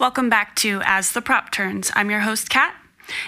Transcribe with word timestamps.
Welcome 0.00 0.30
back 0.30 0.54
to 0.56 0.80
As 0.84 1.10
the 1.10 1.20
Prop 1.20 1.50
Turns. 1.50 1.90
I'm 1.96 2.08
your 2.08 2.20
host, 2.20 2.48
Kat. 2.48 2.72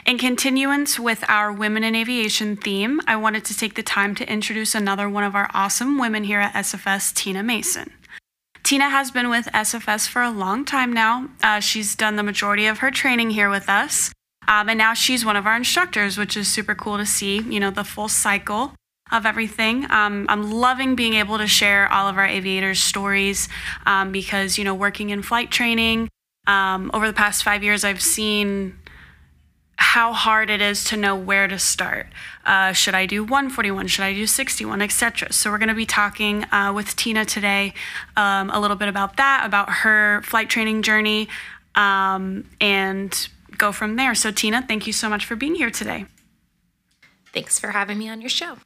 In 0.06 0.18
continuance 0.18 1.00
with 1.00 1.24
our 1.28 1.52
Women 1.52 1.82
in 1.82 1.96
Aviation 1.96 2.54
theme, 2.54 3.00
I 3.08 3.16
wanted 3.16 3.44
to 3.46 3.56
take 3.56 3.74
the 3.74 3.82
time 3.82 4.14
to 4.14 4.32
introduce 4.32 4.72
another 4.72 5.08
one 5.08 5.24
of 5.24 5.34
our 5.34 5.50
awesome 5.52 5.98
women 5.98 6.22
here 6.22 6.38
at 6.38 6.54
SFS, 6.54 7.12
Tina 7.12 7.42
Mason. 7.42 7.90
Tina 8.62 8.88
has 8.88 9.10
been 9.10 9.28
with 9.28 9.46
SFS 9.46 10.06
for 10.06 10.22
a 10.22 10.30
long 10.30 10.64
time 10.64 10.92
now. 10.92 11.30
Uh, 11.42 11.58
she's 11.58 11.96
done 11.96 12.14
the 12.14 12.22
majority 12.22 12.66
of 12.66 12.78
her 12.78 12.92
training 12.92 13.30
here 13.30 13.50
with 13.50 13.68
us, 13.68 14.12
um, 14.46 14.68
and 14.68 14.78
now 14.78 14.94
she's 14.94 15.24
one 15.24 15.34
of 15.34 15.46
our 15.46 15.56
instructors, 15.56 16.16
which 16.16 16.36
is 16.36 16.46
super 16.46 16.76
cool 16.76 16.98
to 16.98 17.06
see, 17.06 17.40
you 17.40 17.58
know, 17.58 17.72
the 17.72 17.82
full 17.82 18.08
cycle 18.08 18.76
of 19.10 19.26
everything. 19.26 19.90
Um, 19.90 20.24
I'm 20.28 20.48
loving 20.48 20.94
being 20.94 21.14
able 21.14 21.36
to 21.38 21.48
share 21.48 21.92
all 21.92 22.06
of 22.06 22.16
our 22.16 22.26
aviators' 22.26 22.78
stories 22.78 23.48
um, 23.86 24.12
because, 24.12 24.56
you 24.56 24.62
know, 24.62 24.74
working 24.74 25.10
in 25.10 25.20
flight 25.22 25.50
training, 25.50 26.08
um, 26.46 26.90
over 26.94 27.06
the 27.06 27.12
past 27.12 27.42
five 27.42 27.62
years, 27.62 27.84
I've 27.84 28.02
seen 28.02 28.78
how 29.80 30.12
hard 30.12 30.50
it 30.50 30.60
is 30.60 30.84
to 30.84 30.96
know 30.96 31.16
where 31.16 31.48
to 31.48 31.58
start. 31.58 32.06
Uh, 32.44 32.72
should 32.72 32.94
I 32.94 33.06
do 33.06 33.22
141? 33.24 33.86
Should 33.86 34.04
I 34.04 34.12
do 34.12 34.26
61, 34.26 34.82
etc. 34.82 35.32
So 35.32 35.50
we're 35.50 35.58
going 35.58 35.70
to 35.70 35.74
be 35.74 35.86
talking 35.86 36.44
uh, 36.52 36.72
with 36.74 36.94
Tina 36.96 37.24
today 37.24 37.72
um, 38.16 38.50
a 38.50 38.60
little 38.60 38.76
bit 38.76 38.88
about 38.88 39.16
that, 39.16 39.44
about 39.46 39.70
her 39.70 40.20
flight 40.22 40.50
training 40.50 40.82
journey, 40.82 41.28
um, 41.74 42.44
and 42.60 43.28
go 43.56 43.72
from 43.72 43.96
there. 43.96 44.14
So 44.14 44.30
Tina, 44.30 44.62
thank 44.66 44.86
you 44.86 44.92
so 44.92 45.08
much 45.08 45.24
for 45.24 45.34
being 45.34 45.54
here 45.54 45.70
today. 45.70 46.04
Thanks 47.32 47.58
for 47.58 47.70
having 47.70 47.98
me 47.98 48.08
on 48.08 48.20
your 48.20 48.30
show. 48.30 48.56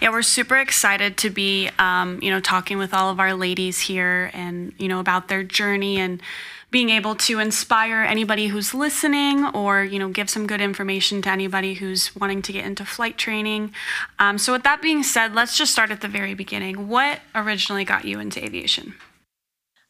Yeah, 0.00 0.10
we're 0.10 0.22
super 0.22 0.56
excited 0.56 1.16
to 1.18 1.30
be, 1.30 1.70
um, 1.78 2.20
you 2.22 2.30
know, 2.30 2.38
talking 2.38 2.78
with 2.78 2.94
all 2.94 3.10
of 3.10 3.18
our 3.18 3.34
ladies 3.34 3.80
here 3.80 4.30
and 4.32 4.72
you 4.78 4.86
know 4.88 5.00
about 5.00 5.28
their 5.28 5.42
journey 5.42 5.98
and 5.98 6.22
being 6.70 6.90
able 6.90 7.14
to 7.14 7.38
inspire 7.38 8.02
anybody 8.02 8.48
who's 8.48 8.74
listening 8.74 9.46
or 9.46 9.82
you 9.84 9.98
know 9.98 10.08
give 10.08 10.28
some 10.28 10.46
good 10.46 10.60
information 10.60 11.22
to 11.22 11.30
anybody 11.30 11.74
who's 11.74 12.14
wanting 12.14 12.42
to 12.42 12.52
get 12.52 12.64
into 12.64 12.84
flight 12.84 13.16
training. 13.16 13.72
Um, 14.18 14.38
so 14.38 14.52
with 14.52 14.64
that 14.64 14.82
being 14.82 15.02
said 15.02 15.34
let's 15.34 15.56
just 15.56 15.72
start 15.72 15.90
at 15.90 16.00
the 16.00 16.08
very 16.08 16.34
beginning. 16.34 16.88
What 16.88 17.20
originally 17.34 17.84
got 17.84 18.04
you 18.04 18.20
into 18.20 18.44
aviation? 18.44 18.94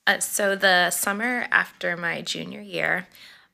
Uh, 0.06 0.21
so 0.21 0.56
the 0.56 0.91
summer 0.91 1.47
after 1.51 1.97
my 1.97 2.23
junior 2.23 2.61
year 2.61 3.09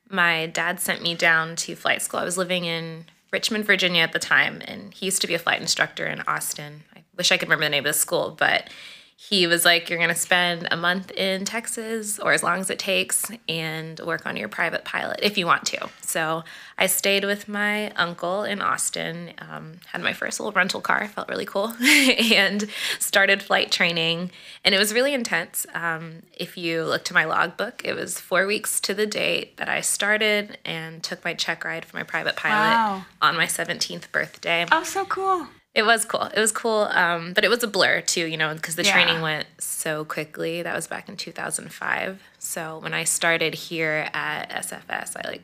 my 0.09 0.45
dad 0.45 0.79
sent 0.79 1.01
me 1.01 1.15
down 1.15 1.55
to 1.55 1.75
flight 1.75 2.01
school. 2.01 2.19
I 2.19 2.25
was 2.25 2.37
living 2.37 2.65
in 2.65 3.05
richmond 3.31 3.65
virginia 3.65 4.01
at 4.01 4.13
the 4.13 4.19
time 4.19 4.61
and 4.65 4.93
he 4.93 5.07
used 5.07 5.19
to 5.21 5.27
be 5.27 5.33
a 5.33 5.39
flight 5.39 5.59
instructor 5.59 6.05
in 6.05 6.21
austin. 6.21 6.83
I 6.95 7.03
wish 7.17 7.31
i 7.31 7.37
could 7.37 7.47
remember 7.47 7.65
the 7.65 7.69
name 7.71 7.85
of 7.85 7.93
the 7.93 7.99
school 7.99 8.35
but 8.37 8.69
he 9.17 9.47
was 9.47 9.63
like, 9.63 9.89
You're 9.89 9.97
going 9.97 10.09
to 10.09 10.15
spend 10.15 10.67
a 10.71 10.75
month 10.75 11.09
in 11.11 11.45
Texas 11.45 12.19
or 12.19 12.33
as 12.33 12.43
long 12.43 12.59
as 12.59 12.69
it 12.69 12.77
takes 12.77 13.25
and 13.47 13.99
work 14.01 14.25
on 14.25 14.35
your 14.35 14.49
private 14.49 14.83
pilot 14.83 15.19
if 15.23 15.37
you 15.37 15.45
want 15.45 15.65
to. 15.67 15.89
So 16.01 16.43
I 16.77 16.87
stayed 16.87 17.23
with 17.23 17.47
my 17.47 17.91
uncle 17.91 18.43
in 18.43 18.61
Austin, 18.61 19.31
um, 19.39 19.79
had 19.87 20.01
my 20.01 20.11
first 20.11 20.39
little 20.39 20.51
rental 20.51 20.81
car, 20.81 21.07
felt 21.07 21.29
really 21.29 21.45
cool, 21.45 21.73
and 21.81 22.67
started 22.99 23.41
flight 23.41 23.71
training. 23.71 24.31
And 24.65 24.75
it 24.75 24.77
was 24.77 24.93
really 24.93 25.13
intense. 25.13 25.65
Um, 25.73 26.23
if 26.33 26.57
you 26.57 26.83
look 26.83 27.05
to 27.05 27.13
my 27.13 27.23
logbook, 27.23 27.81
it 27.85 27.95
was 27.95 28.19
four 28.19 28.45
weeks 28.45 28.81
to 28.81 28.93
the 28.93 29.07
date 29.07 29.55
that 29.57 29.69
I 29.69 29.79
started 29.79 30.57
and 30.65 31.01
took 31.01 31.23
my 31.23 31.33
check 31.33 31.63
ride 31.63 31.85
for 31.85 31.95
my 31.95 32.03
private 32.03 32.35
pilot 32.35 32.75
wow. 32.75 33.05
on 33.21 33.37
my 33.37 33.45
17th 33.45 34.11
birthday. 34.11 34.65
Oh, 34.71 34.83
so 34.83 35.05
cool. 35.05 35.47
It 35.75 35.85
was 35.85 36.05
cool. 36.05 36.23
It 36.23 36.39
was 36.39 36.53
cool, 36.53 36.87
um, 36.91 37.33
but 37.33 37.43
it 37.43 37.49
was 37.49 37.61
a 37.61 37.67
blur 37.67 37.99
too, 37.99 38.25
you 38.25 38.37
know, 38.37 38.53
because 38.53 38.77
the 38.77 38.85
yeah. 38.85 38.93
training 38.93 39.21
went 39.21 39.45
so 39.59 40.05
quickly. 40.05 40.61
That 40.61 40.73
was 40.73 40.87
back 40.87 41.09
in 41.09 41.17
2005. 41.17 42.23
So 42.39 42.79
when 42.79 42.93
I 42.93 43.03
started 43.03 43.53
here 43.53 44.09
at 44.13 44.49
SFS, 44.51 45.17
I 45.17 45.27
like 45.27 45.41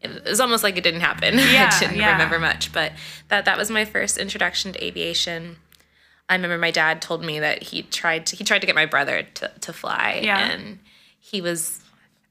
it 0.00 0.24
was 0.24 0.40
almost 0.40 0.64
like 0.64 0.76
it 0.76 0.82
didn't 0.82 1.02
happen. 1.02 1.34
Yeah, 1.38 1.70
I 1.72 1.78
didn't 1.78 1.96
yeah. 1.96 2.12
remember 2.12 2.40
much, 2.40 2.72
but 2.72 2.92
that 3.28 3.44
that 3.44 3.56
was 3.56 3.70
my 3.70 3.84
first 3.84 4.18
introduction 4.18 4.72
to 4.72 4.84
aviation. 4.84 5.56
I 6.28 6.34
remember 6.34 6.58
my 6.58 6.72
dad 6.72 7.00
told 7.00 7.24
me 7.24 7.38
that 7.38 7.62
he 7.62 7.82
tried 7.82 8.26
to 8.26 8.36
he 8.36 8.42
tried 8.42 8.60
to 8.60 8.66
get 8.66 8.74
my 8.74 8.86
brother 8.86 9.22
to 9.34 9.52
to 9.60 9.72
fly, 9.72 10.20
yeah. 10.24 10.50
and 10.50 10.80
he 11.20 11.40
was 11.40 11.80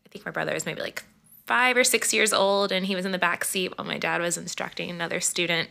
I 0.06 0.10
think 0.10 0.26
my 0.26 0.32
brother 0.32 0.54
was 0.54 0.66
maybe 0.66 0.82
like 0.82 1.04
five 1.46 1.78
or 1.78 1.86
six 1.86 2.14
years 2.14 2.34
old, 2.34 2.74
and 2.74 2.86
he 2.86 2.98
was 2.98 3.06
in 3.06 3.14
the 3.14 3.18
back 3.18 3.46
seat 3.46 3.78
while 3.78 3.88
my 3.88 3.98
dad 3.98 4.20
was 4.20 4.38
instructing 4.38 4.90
another 4.90 5.22
student 5.22 5.70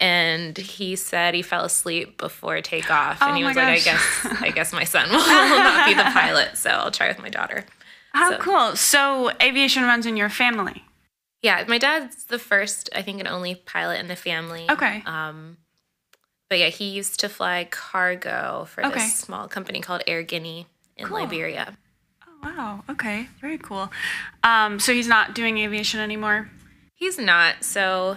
and 0.00 0.56
he 0.56 0.94
said 0.96 1.34
he 1.34 1.42
fell 1.42 1.64
asleep 1.64 2.18
before 2.18 2.60
takeoff 2.60 3.20
and 3.20 3.32
oh 3.32 3.34
he 3.34 3.44
was 3.44 3.56
like 3.56 3.66
i 3.66 3.78
guess 3.78 4.26
i 4.40 4.50
guess 4.50 4.72
my 4.72 4.84
son 4.84 5.08
will, 5.10 5.18
not 5.18 5.86
be 5.86 5.94
the 5.94 6.02
pilot 6.02 6.56
so 6.56 6.70
i'll 6.70 6.90
try 6.90 7.08
with 7.08 7.18
my 7.18 7.28
daughter. 7.28 7.64
How 8.12 8.30
so. 8.30 8.38
cool. 8.38 8.74
So 8.74 9.30
aviation 9.40 9.84
runs 9.84 10.06
in 10.06 10.16
your 10.16 10.28
family? 10.28 10.84
Yeah 11.42 11.64
my 11.68 11.78
dad's 11.78 12.24
the 12.24 12.38
first 12.38 12.88
i 12.94 13.02
think 13.02 13.18
and 13.18 13.28
only 13.28 13.54
pilot 13.54 14.00
in 14.00 14.08
the 14.08 14.16
family. 14.16 14.66
Okay. 14.70 15.02
Um 15.06 15.56
but 16.48 16.58
yeah 16.58 16.68
he 16.68 16.88
used 16.90 17.20
to 17.20 17.28
fly 17.28 17.66
cargo 17.70 18.66
for 18.68 18.84
okay. 18.86 19.00
this 19.00 19.16
small 19.16 19.48
company 19.48 19.80
called 19.80 20.02
air 20.06 20.22
guinea 20.22 20.66
in 20.96 21.06
cool. 21.06 21.20
liberia. 21.20 21.76
Oh 22.26 22.48
wow. 22.48 22.84
Okay. 22.88 23.28
Very 23.40 23.58
cool. 23.58 23.90
Um 24.44 24.78
so 24.78 24.92
he's 24.92 25.08
not 25.08 25.34
doing 25.34 25.58
aviation 25.58 26.00
anymore? 26.00 26.50
He's 26.94 27.18
not. 27.18 27.62
So 27.62 28.16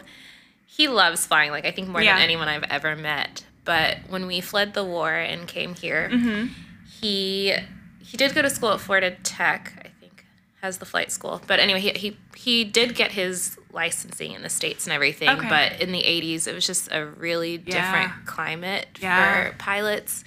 he 0.72 0.88
loves 0.88 1.26
flying, 1.26 1.52
like 1.52 1.66
I 1.66 1.72
think 1.72 1.90
more 1.90 2.02
yeah. 2.02 2.16
than 2.16 2.24
anyone 2.24 2.48
I've 2.48 2.64
ever 2.64 2.96
met. 2.96 3.44
But 3.66 3.98
when 4.08 4.26
we 4.26 4.40
fled 4.40 4.74
the 4.74 4.86
war 4.86 5.14
and 5.14 5.46
came 5.46 5.76
here, 5.76 6.10
mm-hmm. 6.10 6.54
he 7.02 7.54
he 8.00 8.16
did 8.16 8.34
go 8.34 8.42
to 8.42 8.50
school 8.50 8.70
at 8.70 8.80
Florida 8.80 9.12
Tech, 9.22 9.74
I 9.86 9.90
think, 10.00 10.26
has 10.62 10.78
the 10.78 10.86
flight 10.86 11.12
school. 11.12 11.42
But 11.46 11.60
anyway, 11.60 11.82
he 11.82 11.90
he, 11.90 12.18
he 12.36 12.64
did 12.64 12.96
get 12.96 13.12
his 13.12 13.58
licensing 13.74 14.32
in 14.32 14.44
the 14.44 14.50
states 14.50 14.86
and 14.86 14.94
everything. 14.94 15.28
Okay. 15.28 15.50
But 15.50 15.82
in 15.82 15.92
the 15.92 16.04
'80s, 16.04 16.48
it 16.48 16.56
was 16.56 16.66
just 16.66 16.88
a 16.90 17.06
really 17.06 17.58
different 17.58 18.10
yeah. 18.10 18.26
climate 18.26 18.88
yeah. 19.02 19.50
for 19.50 19.58
pilots, 19.58 20.24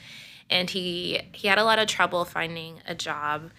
and 0.50 0.69
he 0.69 1.22
he 1.33 1.49
had 1.49 1.56
a 1.56 1.65
lot 1.65 1.78
of 1.78 1.88
trouble 1.88 2.27
finding 2.27 2.81
a 2.87 2.94
job. 2.94 3.50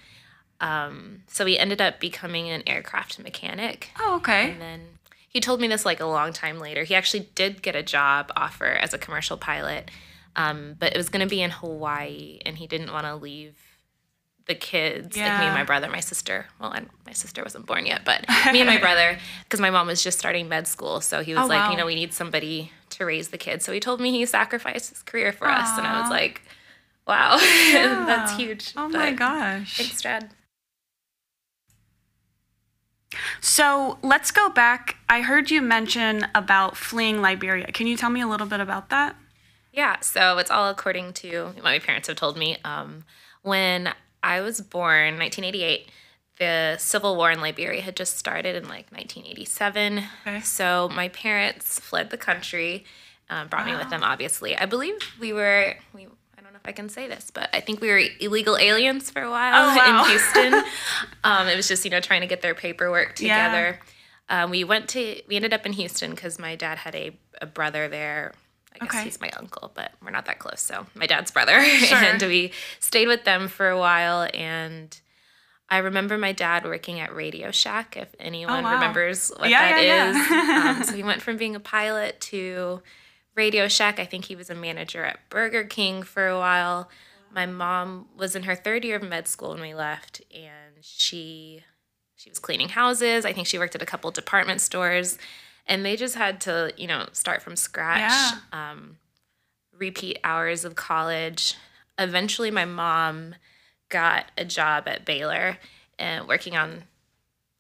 Um, 0.62 1.24
so 1.28 1.47
he 1.47 1.57
ended 1.57 1.81
up 1.81 2.00
becoming 2.00 2.47
an 2.50 2.62
aircraft 2.68 3.18
mechanic. 3.19 3.90
Oh, 4.00 4.18
okay. 4.18 4.51
And 4.51 4.62
then 4.62 4.81
he 5.35 5.41
told 5.41 5.59
me 5.59 5.68
this 5.68 5.85
like 5.85 6.00
a 6.00 6.06
long 6.06 6.31
time 6.31 6.59
later. 6.59 6.85
He 6.85 6.96
actually 6.96 7.28
did 7.35 7.62
get 7.62 7.75
a 7.75 7.84
job 7.84 8.31
offer 8.38 8.68
as 8.68 8.94
a 8.94 8.97
commercial 8.97 9.35
pilot, 9.35 9.91
um, 10.38 10.78
but 10.79 10.94
it 10.94 10.97
was 10.97 11.09
going 11.09 11.28
to 11.28 11.29
be 11.29 11.41
in 11.41 11.51
Hawaii, 11.51 12.40
and 12.46 12.57
he 12.57 12.68
didn't 12.68 12.94
want 12.94 13.06
to 13.06 13.18
leave 13.18 13.53
the 14.47 14.56
kids, 14.56 15.18
yeah. 15.18 15.34
like 15.34 15.40
me 15.41 15.45
and 15.47 15.53
my 15.53 15.66
brother, 15.66 15.90
my 15.90 16.00
sister. 16.00 16.45
Well, 16.57 16.72
I, 16.72 16.84
my 17.06 17.12
sister 17.12 17.44
wasn't 17.44 17.66
born 17.66 17.85
yet, 17.85 18.06
but 18.06 18.22
me 18.53 18.62
and 18.62 18.69
my 18.69 18.78
brother, 18.78 19.18
because 19.44 19.59
my 19.59 19.69
mom 19.69 19.88
was 19.88 20.01
just 20.01 20.18
starting 20.18 20.47
med 20.47 20.69
school. 20.69 21.01
So 21.01 21.22
he 21.22 21.34
was 21.34 21.44
oh, 21.44 21.47
like, 21.47 21.66
wow. 21.66 21.72
you 21.72 21.75
know, 21.75 21.85
we 21.85 21.95
need 21.95 22.13
somebody 22.13 22.72
to 22.91 23.03
raise 23.03 23.28
the 23.28 23.38
kids. 23.38 23.66
So 23.66 23.74
he 23.74 23.81
told 23.81 24.00
me 24.00 24.12
he 24.12 24.25
sacrificed 24.25 24.91
his 24.91 25.03
career 25.03 25.34
for 25.34 25.47
Aww. 25.47 25.63
us, 25.63 25.78
and 25.78 25.85
I 25.85 26.00
was 26.00 26.09
like, 26.09 26.44
wow, 27.06 27.35
yeah. 27.74 28.06
that's 28.07 28.38
huge. 28.38 28.72
Oh 28.78 28.90
but 28.90 29.00
my 29.00 29.12
gosh. 29.12 29.75
Thanks, 29.75 29.97
Strad. 29.97 30.29
So 33.42 33.98
let's 34.02 34.31
go 34.31 34.50
back. 34.50 34.98
I 35.09 35.22
heard 35.22 35.52
you 35.52 35.62
mention 35.62 36.28
about 36.34 36.78
fleeing 36.78 37.22
Liberia. 37.22 37.68
Can 37.68 37.88
you 37.88 37.98
tell 37.98 38.09
me 38.09 38.22
a 38.22 38.28
little 38.28 38.48
bit 38.48 38.59
about 38.59 38.90
that? 38.90 39.16
Yeah, 39.72 40.00
so 40.00 40.38
it's 40.38 40.50
all 40.50 40.70
according 40.70 41.14
to 41.14 41.48
what 41.48 41.64
my 41.64 41.80
parents 41.80 42.08
have 42.08 42.18
told 42.18 42.38
me. 42.38 42.58
Um, 42.64 43.04
when 43.42 43.94
I 44.24 44.42
was 44.42 44.62
born, 44.62 45.19
1988, 45.19 45.89
the 46.39 46.78
civil 46.80 47.16
war 47.16 47.31
in 47.31 47.42
Liberia 47.42 47.81
had 47.81 47.95
just 47.95 48.18
started 48.18 48.56
in 48.56 48.63
like 48.63 48.92
1987. 48.92 50.04
Okay. 50.25 50.39
So 50.42 50.89
my 50.94 51.10
parents 51.10 51.80
fled 51.80 52.10
the 52.10 52.18
country, 52.18 52.86
um, 53.30 53.48
brought 53.48 53.66
wow. 53.66 53.74
me 53.74 53.78
with 53.78 53.89
them. 53.89 54.04
Obviously, 54.04 54.56
I 54.57 54.66
believe 54.66 54.98
we 55.19 55.34
were 55.34 55.75
we 55.94 56.07
I 56.65 56.71
can 56.71 56.89
say 56.89 57.07
this, 57.07 57.31
but 57.31 57.50
I 57.53 57.59
think 57.59 57.81
we 57.81 57.89
were 57.89 58.01
illegal 58.19 58.57
aliens 58.57 59.09
for 59.09 59.21
a 59.21 59.29
while 59.29 59.71
oh, 59.71 59.75
wow. 59.75 60.03
in 60.03 60.09
Houston. 60.09 60.53
um, 61.23 61.47
it 61.47 61.56
was 61.56 61.67
just 61.67 61.85
you 61.85 61.91
know 61.91 62.00
trying 62.00 62.21
to 62.21 62.27
get 62.27 62.41
their 62.41 62.56
paperwork 62.56 63.15
together. 63.15 63.79
Yeah. 64.29 64.44
Um, 64.44 64.50
we 64.50 64.63
went 64.63 64.89
to 64.89 65.21
we 65.27 65.35
ended 65.35 65.53
up 65.53 65.65
in 65.65 65.73
Houston 65.73 66.12
because 66.12 66.39
my 66.39 66.56
dad 66.56 66.79
had 66.79 66.95
a, 66.95 67.17
a 67.41 67.45
brother 67.45 67.88
there. 67.88 68.33
I 68.73 68.85
guess 68.85 68.95
okay. 68.95 69.03
he's 69.06 69.21
my 69.21 69.29
uncle, 69.38 69.71
but 69.73 69.94
we're 70.03 70.12
not 70.12 70.25
that 70.25 70.39
close. 70.39 70.59
So 70.59 70.85
my 70.95 71.06
dad's 71.06 71.31
brother, 71.31 71.63
sure. 71.65 71.97
and 71.97 72.21
we 72.21 72.51
stayed 72.79 73.07
with 73.07 73.23
them 73.23 73.47
for 73.47 73.69
a 73.69 73.77
while. 73.77 74.27
And 74.33 75.00
I 75.69 75.77
remember 75.77 76.17
my 76.17 76.33
dad 76.33 76.65
working 76.65 77.00
at 77.00 77.15
Radio 77.15 77.51
Shack. 77.51 77.95
If 77.95 78.13
anyone 78.19 78.59
oh, 78.59 78.63
wow. 78.63 78.73
remembers 78.73 79.31
what 79.38 79.50
yeah, 79.50 79.71
that 79.71 79.83
yeah, 79.83 80.09
is, 80.09 80.77
um, 80.77 80.83
so 80.83 80.95
he 80.95 81.03
went 81.03 81.21
from 81.21 81.38
being 81.38 81.56
a 81.56 81.59
pilot 81.59 82.19
to 82.21 82.81
Radio 83.36 83.68
Shack. 83.68 84.00
I 84.00 84.06
think 84.06 84.26
he 84.26 84.36
was 84.36 84.50
a 84.50 84.56
manager 84.56 85.04
at 85.04 85.30
Burger 85.30 85.64
King 85.64 86.04
for 86.04 86.28
a 86.28 86.38
while. 86.38 86.90
My 87.32 87.46
mom 87.46 88.08
was 88.16 88.36
in 88.36 88.44
her 88.44 88.56
third 88.56 88.86
year 88.86 88.96
of 88.96 89.04
med 89.04 89.28
school 89.28 89.50
when 89.50 89.62
we 89.62 89.74
left, 89.74 90.22
and 90.34 90.76
she 90.82 91.64
she 92.16 92.30
was 92.30 92.40
cleaning 92.40 92.70
houses. 92.70 93.26
I 93.26 93.34
think 93.34 93.48
she 93.48 93.60
worked 93.60 93.76
at 93.76 93.82
a 93.82 93.86
couple 93.86 94.10
department 94.12 94.62
stores, 94.62 95.18
and 95.68 95.86
they 95.86 95.98
just 95.98 96.16
had 96.16 96.40
to 96.42 96.74
you 96.78 96.88
know 96.88 97.08
start 97.12 97.42
from 97.42 97.58
scratch, 97.58 98.00
yeah. 98.00 98.32
um, 98.54 98.98
repeat 99.78 100.18
hours 100.24 100.64
of 100.64 100.76
college. 100.76 101.56
Eventually, 102.00 102.52
my 102.52 102.66
mom 102.66 103.36
got 103.90 104.32
a 104.38 104.46
job 104.46 104.88
at 104.88 105.06
Baylor 105.06 105.58
and 106.00 106.28
working 106.28 106.56
on 106.56 106.84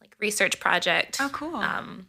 like 0.01 0.15
research 0.19 0.59
project. 0.59 1.17
Oh, 1.19 1.29
cool. 1.29 1.55
Um, 1.55 2.07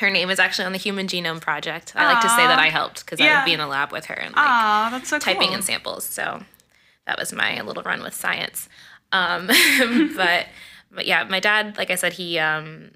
her 0.00 0.10
name 0.10 0.30
is 0.30 0.38
actually 0.38 0.64
on 0.66 0.72
the 0.72 0.78
Human 0.78 1.06
Genome 1.06 1.40
Project. 1.40 1.92
I 1.94 2.12
like 2.12 2.22
to 2.22 2.28
say 2.28 2.46
that 2.46 2.58
I 2.58 2.68
helped 2.68 3.04
because 3.04 3.20
I 3.20 3.36
would 3.38 3.44
be 3.44 3.52
in 3.52 3.58
the 3.60 3.66
lab 3.66 3.92
with 3.92 4.06
her 4.06 4.14
and 4.14 4.34
like 4.34 4.44
Aw, 4.44 4.88
that's 4.90 5.08
so 5.08 5.18
typing 5.18 5.48
cool. 5.48 5.56
in 5.56 5.62
samples. 5.62 6.04
So 6.04 6.42
that 7.06 7.18
was 7.18 7.32
my 7.32 7.60
little 7.62 7.82
run 7.82 8.02
with 8.02 8.14
science. 8.14 8.68
Um, 9.12 9.46
but 10.16 10.46
but 10.90 11.06
yeah, 11.06 11.24
my 11.24 11.38
dad, 11.40 11.76
like 11.78 11.90
I 11.90 11.94
said, 11.94 12.14
he 12.14 12.38
um, 12.38 12.92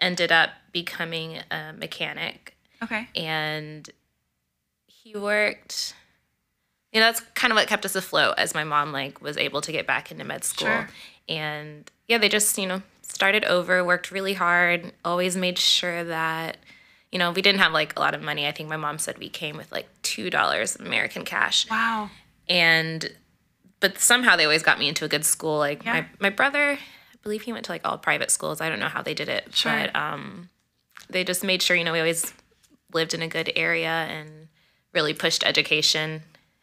ended 0.00 0.30
up 0.32 0.50
becoming 0.72 1.38
a 1.50 1.72
mechanic 1.72 2.54
Okay. 2.82 3.08
and 3.16 3.88
he 4.86 5.14
worked 5.16 5.94
you 6.92 7.00
know 7.00 7.06
that's 7.06 7.20
kind 7.34 7.50
of 7.50 7.56
what 7.56 7.66
kept 7.66 7.86
us 7.86 7.96
afloat 7.96 8.34
as 8.36 8.54
my 8.54 8.64
mom 8.64 8.92
like 8.92 9.22
was 9.22 9.38
able 9.38 9.62
to 9.62 9.72
get 9.72 9.86
back 9.86 10.10
into 10.12 10.22
med 10.24 10.44
school 10.44 10.68
Sure. 10.68 10.88
and 11.28 11.90
yeah 12.08 12.18
they 12.18 12.28
just 12.28 12.58
you 12.58 12.66
know 12.66 12.82
started 13.16 13.44
over 13.46 13.82
worked 13.82 14.10
really 14.10 14.34
hard 14.34 14.92
always 15.04 15.34
made 15.36 15.58
sure 15.58 16.04
that 16.04 16.58
you 17.10 17.18
know 17.18 17.30
we 17.30 17.40
didn't 17.40 17.60
have 17.60 17.72
like 17.72 17.96
a 17.96 18.00
lot 18.00 18.14
of 18.14 18.20
money 18.20 18.46
i 18.46 18.52
think 18.52 18.68
my 18.68 18.76
mom 18.76 18.98
said 18.98 19.16
we 19.18 19.30
came 19.30 19.56
with 19.56 19.72
like 19.72 19.88
two 20.02 20.28
dollars 20.28 20.76
american 20.76 21.24
cash 21.24 21.66
Wow. 21.70 22.10
and 22.46 23.10
but 23.80 23.98
somehow 23.98 24.36
they 24.36 24.44
always 24.44 24.62
got 24.62 24.78
me 24.78 24.86
into 24.88 25.04
a 25.06 25.08
good 25.08 25.24
school 25.24 25.56
like 25.58 25.82
Yeah. 25.84 25.92
my, 25.94 26.06
my 26.18 26.30
brother 26.30 26.72
i 26.72 27.16
believe 27.22 27.42
he 27.42 27.52
went 27.54 27.64
to 27.66 27.72
like 27.72 27.86
all 27.88 27.96
private 27.96 28.30
schools 28.30 28.60
i 28.60 28.68
don't 28.68 28.80
know 28.80 28.88
how 28.96 29.00
they 29.02 29.14
did 29.14 29.30
it 29.30 29.54
Sure. 29.54 29.72
but 29.72 29.96
um 29.96 30.50
they 31.08 31.24
just 31.24 31.42
made 31.42 31.62
sure 31.62 31.74
you 31.76 31.84
know 31.84 31.92
we 31.92 32.00
always 32.00 32.34
lived 32.92 33.14
in 33.14 33.22
a 33.22 33.28
good 33.28 33.50
area 33.56 33.88
and 33.88 34.48
really 34.92 35.14
pushed 35.14 35.42
education 35.46 36.20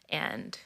and 0.09 0.59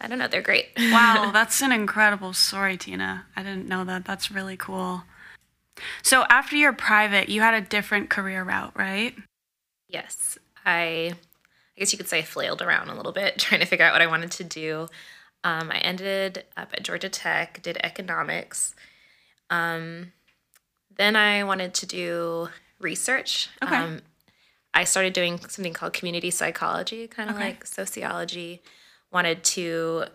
i 0.00 0.06
don't 0.08 0.18
know 0.18 0.28
they're 0.28 0.40
great 0.50 0.68
Wow, 0.78 1.30
that's 1.38 1.60
an 1.60 1.72
incredible 1.72 2.32
story, 2.32 2.76
Tina. 2.78 3.26
I 3.36 3.42
didn't 3.42 3.66
know 3.68 3.82
that. 3.84 4.04
That's 4.04 4.30
really 4.30 4.56
cool. 4.56 5.02
So 6.02 6.24
after 6.30 6.56
your 6.56 6.72
private, 6.72 7.28
you 7.28 7.40
had 7.40 7.54
a 7.54 7.60
different 7.60 8.10
career 8.10 8.42
route, 8.44 8.72
right? 8.76 9.14
yes 9.88 10.36
i 10.64 11.12
i 11.14 11.78
guess 11.78 11.92
you 11.92 11.96
could 11.96 12.08
say 12.08 12.18
I 12.18 12.22
flailed 12.22 12.60
around 12.60 12.88
a 12.88 12.94
little 12.96 13.12
bit 13.12 13.38
trying 13.38 13.60
to 13.60 13.66
figure 13.66 13.84
out 13.86 13.92
what 13.92 14.02
i 14.02 14.06
wanted 14.08 14.32
to 14.32 14.42
do 14.44 14.88
um, 15.44 15.70
i 15.70 15.78
ended 15.78 16.44
up 16.56 16.70
at 16.74 16.82
georgia 16.82 17.08
tech 17.08 17.62
did 17.62 17.78
economics 17.84 18.74
um, 19.48 20.12
then 20.96 21.14
i 21.14 21.44
wanted 21.44 21.72
to 21.74 21.86
do 21.86 22.48
research 22.80 23.48
Okay. 23.62 23.76
um, 23.76 24.00
i 24.74 24.82
started 24.82 25.12
doing 25.12 25.38
something 25.38 25.72
called 25.72 25.92
community 25.92 26.32
psychology 26.32 27.06
kind 27.06 27.30
of 27.30 27.36
Okay. 27.36 27.46
like 27.50 27.64
sociology 27.64 28.60
wanted 29.12 29.44
to 29.44 30.06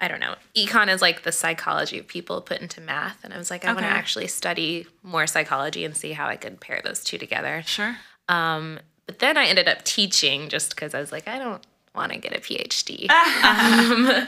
i 0.00 0.08
don't 0.08 0.20
know 0.20 0.34
econ 0.54 0.88
is 0.88 1.00
like 1.02 1.22
the 1.22 1.32
psychology 1.32 1.98
of 1.98 2.06
people 2.06 2.40
put 2.40 2.60
into 2.60 2.80
math 2.80 3.24
and 3.24 3.32
i 3.34 3.38
was 3.38 3.50
like 3.50 3.64
i 3.64 3.72
want 3.72 3.84
to 3.84 3.90
actually 3.90 4.26
study 4.26 4.86
more 5.02 5.26
psychology 5.26 5.84
and 5.84 5.96
see 5.96 6.12
how 6.12 6.26
i 6.26 6.36
could 6.36 6.60
pair 6.60 6.80
those 6.84 7.02
two 7.04 7.18
together 7.18 7.62
Sure. 7.66 7.96
um, 8.28 8.78
but 9.06 9.20
then 9.20 9.36
I 9.36 9.44
ended 9.46 9.68
up 9.68 9.84
teaching 9.84 10.48
just 10.48 10.70
because 10.70 10.92
I 10.92 10.98
was 10.98 11.12
like, 11.12 11.28
I 11.28 11.38
don't 11.38 11.64
want 11.94 12.10
to 12.10 12.18
get 12.18 12.34
a 12.36 12.40
PhD. 12.40 13.08
um, 13.44 14.26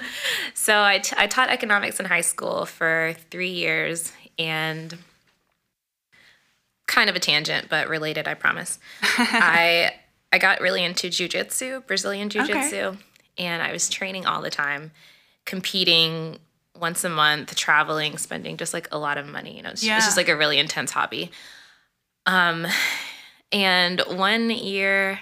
so 0.54 0.80
I, 0.80 1.00
t- 1.00 1.16
I 1.18 1.26
taught 1.26 1.48
economics 1.50 1.98
in 1.98 2.06
high 2.06 2.20
school 2.20 2.64
for 2.64 3.16
three 3.32 3.50
years 3.50 4.12
and 4.38 4.96
kind 6.86 7.10
of 7.10 7.16
a 7.16 7.18
tangent, 7.18 7.68
but 7.68 7.88
related, 7.88 8.28
I 8.28 8.34
promise. 8.34 8.78
I 9.02 9.92
I 10.32 10.38
got 10.38 10.60
really 10.60 10.84
into 10.84 11.08
jujitsu, 11.08 11.84
Brazilian 11.88 12.28
jiu-jitsu, 12.28 12.96
and 13.36 13.62
I 13.62 13.72
was 13.72 13.88
training 13.88 14.26
all 14.26 14.42
the 14.42 14.50
time, 14.50 14.92
competing 15.48 16.38
once 16.78 17.02
a 17.02 17.08
month, 17.08 17.56
traveling, 17.56 18.18
spending 18.18 18.56
just 18.58 18.72
like 18.74 18.86
a 18.92 18.98
lot 18.98 19.16
of 19.18 19.26
money. 19.26 19.56
You 19.56 19.62
know, 19.62 19.70
it's, 19.70 19.82
Yeah. 19.82 19.96
it's 19.96 20.04
just 20.06 20.16
like 20.18 20.28
a 20.28 20.36
really 20.36 20.58
intense 20.58 20.92
hobby. 20.92 21.30
Um, 22.26 22.66
and 23.50 24.00
one 24.06 24.50
year, 24.50 25.18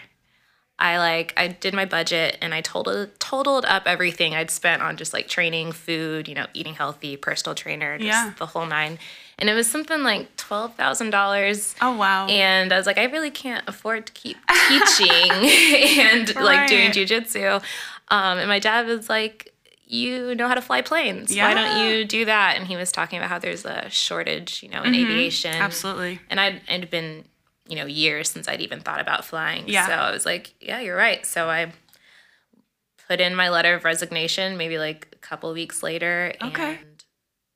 I 0.79 0.99
like 0.99 1.33
I 1.39 1.49
did 1.49 1.73
my 1.73 1.87
budget 1.87 2.37
and 2.43 2.53
I 2.53 2.61
totaled 2.61 3.19
totaled 3.19 3.65
up 3.65 3.85
everything 3.87 4.35
I'd 4.35 4.51
spent 4.51 4.83
on 4.83 4.97
just 4.99 5.15
like 5.15 5.29
training, 5.29 5.73
food, 5.73 6.29
you 6.29 6.35
know, 6.35 6.47
eating 6.53 6.75
healthy, 6.75 7.17
personal 7.17 7.55
trainer, 7.55 7.97
just 7.97 8.07
Yeah. 8.09 8.33
the 8.37 8.47
whole 8.47 8.67
nine. 8.67 8.99
And 9.39 9.49
it 9.49 9.55
was 9.55 9.71
something 9.71 10.03
like 10.03 10.37
twelve 10.37 10.75
thousand 10.75 11.11
dollars. 11.11 11.75
Oh 11.81 11.97
wow. 11.97 12.27
And 12.27 12.73
I 12.73 12.77
was 12.77 12.85
like, 12.87 12.99
I 12.99 13.05
really 13.05 13.31
can't 13.31 13.65
afford 13.67 14.07
to 14.07 14.13
keep 14.13 14.37
teaching 14.69 15.31
and 16.05 16.35
like 16.37 16.69
doing 16.69 16.87
Right. 16.89 16.95
jujitsu. 16.95 17.63
Um, 18.09 18.39
and 18.39 18.49
my 18.49 18.59
dad 18.59 18.87
was 18.87 19.09
like, 19.09 19.55
You 19.89 20.35
know 20.35 20.49
how 20.49 20.55
to 20.55 20.61
fly 20.63 20.83
planes. 20.83 21.35
Yeah. 21.35 21.47
Why 21.47 21.55
don't 21.55 21.87
you 21.89 22.05
do 22.05 22.25
that? 22.25 22.57
And 22.57 22.67
he 22.67 22.75
was 22.77 22.91
talking 22.91 23.19
about 23.19 23.29
how 23.31 23.39
there's 23.39 23.65
a 23.65 23.89
shortage, 23.89 24.61
you 24.63 24.69
know, 24.69 24.83
in 24.83 24.95
aviation. 24.95 25.53
Mm-hmm. 25.53 25.63
Absolutely. 25.63 26.21
And 26.29 26.41
I'd, 26.41 26.57
it 26.57 26.81
had 26.81 26.91
been, 26.91 27.25
you 27.69 27.77
know, 27.77 27.87
years 27.87 28.29
since 28.29 28.49
I'd 28.49 28.61
even 28.61 28.81
thought 28.81 29.01
about 29.01 29.25
flying. 29.25 29.69
Yeah. 29.69 29.87
So 29.87 29.93
I 29.93 30.11
was 30.11 30.27
like, 30.27 30.55
Yeah, 30.61 30.81
you're 30.81 30.97
right. 30.97 31.25
So 31.25 31.49
I 31.49 31.73
put 33.09 33.21
in 33.21 33.37
my 33.37 33.49
letter 33.49 33.75
of 33.75 33.85
resignation 33.85 34.57
maybe 34.57 34.79
like 34.79 35.09
a 35.13 35.17
couple 35.19 35.53
weeks 35.53 35.83
later 35.83 36.35
Okay. 36.43 36.71
and 36.81 37.05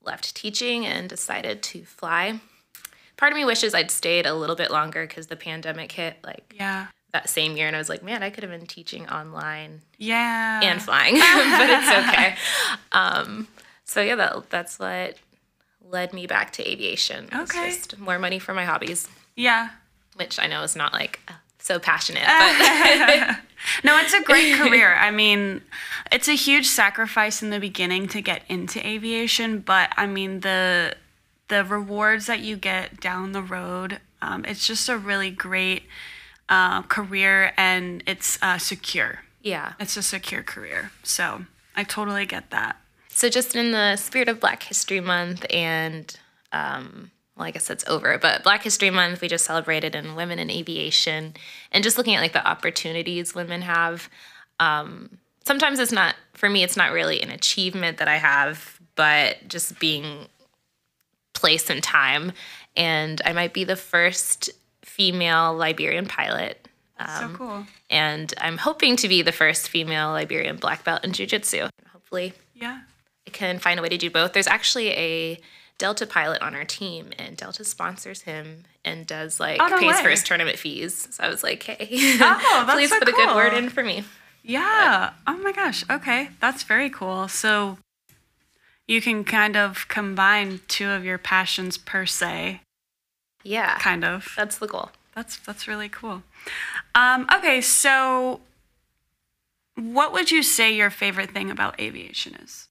left 0.01 0.33
teaching 0.33 0.85
and 0.85 1.09
decided 1.09 1.61
to 1.63 1.83
fly. 1.83 2.39
Part 3.17 3.33
of 3.33 3.37
me 3.37 3.43
wishes 3.45 3.73
I'd 3.73 3.91
stayed 3.91 4.25
a 4.25 4.33
little 4.33 4.55
bit 4.55 4.71
longer 4.71 5.05
because 5.05 5.27
the 5.27 5.35
pandemic 5.35 5.91
hit 5.91 6.17
like 6.23 6.55
Yeah. 6.57 6.87
That 7.13 7.29
same 7.29 7.57
year, 7.57 7.67
and 7.67 7.75
I 7.75 7.79
was 7.79 7.89
like, 7.89 8.03
man, 8.03 8.23
I 8.23 8.29
could 8.29 8.43
have 8.43 8.51
been 8.51 8.67
teaching 8.67 9.07
online 9.09 9.81
Yeah. 9.97 10.61
and 10.63 10.81
flying, 10.81 11.15
but 11.19 11.69
it's 11.69 11.89
okay. 12.09 12.35
Um, 12.91 13.47
so 13.83 14.01
yeah, 14.01 14.15
that 14.15 14.49
that's 14.49 14.79
what 14.79 15.17
led 15.89 16.13
me 16.13 16.25
back 16.27 16.51
to 16.53 16.69
aviation. 16.69 17.27
Okay. 17.33 17.69
just 17.71 17.99
more 17.99 18.17
money 18.19 18.39
for 18.39 18.53
my 18.53 18.63
hobbies, 18.65 19.07
yeah. 19.35 19.69
which 20.15 20.39
I 20.39 20.47
know 20.47 20.63
is 20.63 20.75
not 20.75 20.93
like 20.93 21.19
so 21.59 21.79
passionate, 21.79 22.23
but 22.27 23.37
No, 23.83 23.97
it's 23.99 24.13
a 24.13 24.21
great 24.23 24.55
career. 24.55 24.95
I 24.95 25.11
mean, 25.11 25.61
it's 26.11 26.27
a 26.27 26.33
huge 26.35 26.65
sacrifice 26.67 27.43
in 27.43 27.51
the 27.51 27.59
beginning 27.59 28.07
to 28.07 28.21
get 28.21 28.41
into 28.49 28.85
aviation, 28.85 29.59
but 29.59 29.91
I 29.97 30.07
mean 30.07 30.39
the 30.39 30.95
the 31.49 31.63
rewards 31.65 32.25
that 32.27 32.39
you 32.39 32.55
get 32.55 33.01
down 33.01 33.33
the 33.33 33.41
road, 33.41 33.99
um, 34.21 34.45
it's 34.45 34.65
just 34.65 34.87
a 34.87 34.97
really 34.97 35.29
great 35.29 35.83
uh, 36.51 36.83
career, 36.83 37.53
and 37.57 38.03
it's 38.05 38.37
uh, 38.43 38.59
secure. 38.59 39.21
yeah. 39.41 39.73
It's 39.79 39.97
a 39.97 40.03
secure 40.03 40.43
career. 40.43 40.91
So 41.01 41.45
I 41.75 41.83
totally 41.83 42.27
get 42.27 42.51
that. 42.51 42.75
So 43.09 43.29
just 43.29 43.55
in 43.55 43.71
the 43.71 43.95
spirit 43.95 44.29
of 44.29 44.39
Black 44.39 44.63
History 44.63 44.99
Month 44.99 45.45
and 45.49 46.15
um, 46.51 47.11
well, 47.35 47.47
I 47.47 47.51
guess 47.51 47.69
it's 47.69 47.87
over, 47.87 48.17
but 48.17 48.43
Black 48.43 48.63
History 48.63 48.89
Month 48.89 49.21
we 49.21 49.27
just 49.27 49.45
celebrated 49.45 49.95
in 49.95 50.15
women 50.15 50.37
in 50.37 50.51
aviation 50.51 51.33
and 51.71 51.83
just 51.83 51.97
looking 51.97 52.15
at 52.15 52.21
like 52.21 52.33
the 52.33 52.45
opportunities 52.45 53.33
women 53.33 53.61
have. 53.63 54.09
Um, 54.59 55.17
sometimes 55.45 55.79
it's 55.79 55.91
not 55.91 56.15
for 56.33 56.49
me. 56.49 56.63
It's 56.63 56.77
not 56.77 56.91
really 56.91 57.21
an 57.21 57.31
achievement 57.31 57.97
that 57.97 58.07
I 58.07 58.17
have, 58.17 58.79
but 58.95 59.47
just 59.47 59.79
being 59.79 60.27
place 61.33 61.69
and 61.69 61.81
time. 61.81 62.33
And 62.75 63.21
I 63.25 63.33
might 63.33 63.53
be 63.53 63.63
the 63.63 63.75
first 63.75 64.49
female 64.83 65.53
Liberian 65.55 66.05
pilot. 66.05 66.67
so 66.99 67.25
um, 67.25 67.35
cool. 67.35 67.65
And 67.89 68.33
I'm 68.39 68.57
hoping 68.57 68.95
to 68.97 69.07
be 69.07 69.21
the 69.21 69.31
first 69.31 69.69
female 69.69 70.09
Liberian 70.09 70.57
black 70.57 70.83
belt 70.83 71.03
in 71.03 71.13
jiu-jitsu. 71.13 71.67
Hopefully 71.91 72.33
Yeah. 72.53 72.81
I 73.27 73.29
can 73.31 73.59
find 73.59 73.79
a 73.79 73.83
way 73.83 73.89
to 73.89 73.97
do 73.97 74.09
both. 74.09 74.33
There's 74.33 74.47
actually 74.47 74.89
a 74.91 75.39
Delta 75.77 76.05
pilot 76.05 76.41
on 76.43 76.53
our 76.53 76.63
team, 76.65 77.09
and 77.17 77.35
Delta 77.35 77.63
sponsors 77.63 78.21
him 78.21 78.63
and 78.85 79.07
does 79.07 79.39
like 79.39 79.59
Oh, 79.61 79.67
no 79.67 79.79
pays 79.79 79.99
for 79.99 80.09
his 80.09 80.23
tournament 80.23 80.57
fees. 80.59 81.07
So 81.11 81.23
I 81.23 81.27
was 81.29 81.41
like, 81.43 81.63
hey, 81.63 82.17
Oh, 82.21 82.67
please 82.71 82.89
so 82.89 82.99
put 82.99 83.09
a 83.09 83.11
good 83.11 83.35
word 83.35 83.53
in 83.53 83.69
for 83.69 83.83
me. 83.83 84.03
Yeah. 84.43 85.11
Oh 85.25 85.37
my 85.37 85.51
gosh. 85.51 85.83
Okay. 85.89 86.29
That's 86.39 86.63
very 86.63 86.89
cool. 86.89 87.27
So 87.27 87.77
you 88.87 89.01
can 89.01 89.23
kind 89.23 89.55
of 89.55 89.87
combine 89.87 90.59
two 90.67 90.89
of 90.89 91.03
your 91.05 91.17
passions 91.17 91.77
per 91.77 92.05
se, 92.05 92.61
Yeah, 93.43 93.77
kind 93.79 94.03
of. 94.05 94.33
that's 94.35 94.57
the 94.57 94.67
goal. 94.67 94.91
That's 95.15 95.37
that's 95.37 95.67
really 95.67 95.89
cool. 95.89 96.23
Um, 96.95 97.27
okay, 97.33 97.61
so 97.61 98.41
what 99.75 100.13
would 100.13 100.31
you 100.31 100.43
say 100.43 100.73
your 100.73 100.89
favorite 100.89 101.31
thing 101.31 101.49
about 101.51 101.79
aviation 101.79 102.35
is? 102.35 102.69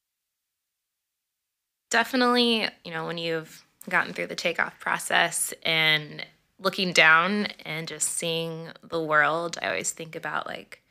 Definitely, 1.91 2.69
you 2.85 2.93
know, 2.93 3.07
when 3.07 3.19
you've 3.19 3.65
gotten 3.89 4.13
through 4.13 4.29
the 4.29 4.37
takeoff 4.37 4.79
process 4.79 5.53
and 5.65 6.25
looking 6.61 6.93
down 6.93 7.47
and 7.65 7.89
just 7.89 8.09
seeing 8.11 8.69
the 8.89 9.03
world, 9.03 9.59
I 9.61 9.69
always 9.69 9.91
think 9.91 10.15
about 10.15 10.47
like 10.47 10.83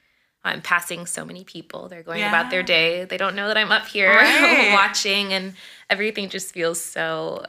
I'm 0.43 0.61
passing 0.61 1.05
so 1.05 1.23
many 1.23 1.43
people. 1.43 1.87
They're 1.87 2.03
going 2.03 2.23
about 2.23 2.49
their 2.49 2.63
day. 2.63 3.05
They 3.05 3.17
don't 3.17 3.35
know 3.35 3.47
that 3.47 3.57
I'm 3.57 3.71
up 3.71 3.87
here 3.87 4.09
Right. 4.13 4.71
watching, 4.73 5.31
and 5.33 5.53
everything 5.89 6.29
just 6.29 6.53
feels 6.53 6.81
so, 6.81 7.45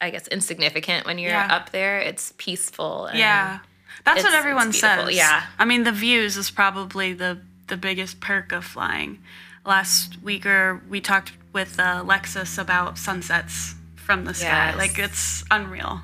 I 0.00 0.10
guess, 0.10 0.26
insignificant 0.28 1.06
when 1.06 1.18
you're 1.18 1.30
Yeah. 1.32 1.54
up 1.54 1.70
there. 1.70 2.00
It's 2.00 2.32
peaceful. 2.36 3.06
And 3.06 3.18
Yeah. 3.18 3.60
That's 4.04 4.22
what 4.22 4.34
everyone 4.34 4.72
says. 4.72 5.14
yeah. 5.16 5.44
I 5.58 5.64
mean, 5.64 5.84
the 5.84 5.92
views 5.92 6.36
is 6.36 6.50
probably 6.50 7.12
the 7.12 7.38
the 7.68 7.76
biggest 7.76 8.20
perk 8.20 8.52
of 8.52 8.64
flying. 8.64 9.18
Last 9.64 10.22
week 10.22 10.46
or 10.46 10.80
we 10.88 11.00
talked 11.00 11.32
with 11.52 11.80
uh, 11.80 12.04
Lexus 12.04 12.58
about 12.58 12.96
sunsets 12.98 13.74
from 13.96 14.24
the 14.24 14.34
sky. 14.34 14.68
Yes. 14.68 14.76
Like 14.76 14.98
it's 15.00 15.42
unreal. 15.50 16.02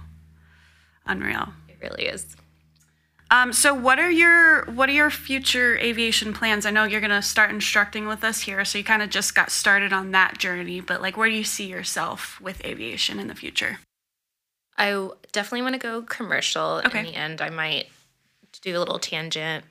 Unreal. 1.07 1.53
It 1.69 1.79
really 1.81 2.07
is. 2.07 2.37
Um, 3.33 3.55
so 3.55 3.73
what 3.73 3.99
are 3.99 4.11
your 4.11 4.67
what 4.67 4.91
are 4.91 4.93
your 4.93 5.09
future 5.09 5.79
aviation 5.79 6.35
plans? 6.35 6.67
I 6.67 6.71
know 6.71 6.85
you're 6.85 7.01
gonna 7.01 7.23
start 7.23 7.49
instructing 7.49 8.07
with 8.07 8.23
us 8.25 8.43
here, 8.43 8.63
so 8.67 8.77
you 8.77 8.85
kind 8.85 9.01
of 9.01 9.09
just 9.09 9.35
got 9.35 9.51
started 9.51 9.91
on 9.91 10.11
that 10.11 10.37
journey. 10.37 10.83
But 10.83 11.01
like, 11.01 11.17
where 11.17 11.31
do 11.31 11.35
you 11.35 11.43
see 11.43 11.67
yourself 11.67 12.39
with 12.43 12.63
aviation 12.63 13.19
in 13.19 13.29
the 13.29 13.35
future? 13.35 13.79
I 14.77 15.09
definitely 15.33 15.63
want 15.63 15.75
to 15.77 15.79
go 15.79 16.03
commercial. 16.03 16.83
Okay. 16.85 16.99
In 16.99 17.05
the 17.07 17.15
end, 17.15 17.41
I 17.41 17.49
might 17.49 17.87
do 18.61 18.77
a 18.77 18.81
little 18.81 18.99
tangent. 18.99 19.65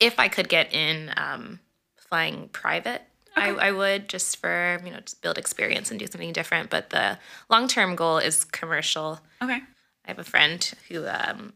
If 0.00 0.18
I 0.18 0.28
could 0.28 0.48
get 0.48 0.72
in 0.72 1.12
um, 1.14 1.60
flying 1.96 2.48
private, 2.48 3.02
I, 3.36 3.50
I 3.50 3.72
would 3.72 4.08
just 4.08 4.38
for 4.38 4.80
you 4.82 4.90
know 4.90 5.00
just 5.00 5.20
build 5.20 5.36
experience 5.36 5.90
and 5.90 6.00
do 6.00 6.06
something 6.06 6.32
different. 6.32 6.70
But 6.70 6.88
the 6.88 7.18
long 7.50 7.68
term 7.68 7.94
goal 7.94 8.16
is 8.16 8.44
commercial. 8.44 9.20
Okay. 9.42 9.60
I 10.06 10.08
have 10.10 10.18
a 10.18 10.24
friend 10.24 10.72
who 10.88 11.06
um, 11.06 11.52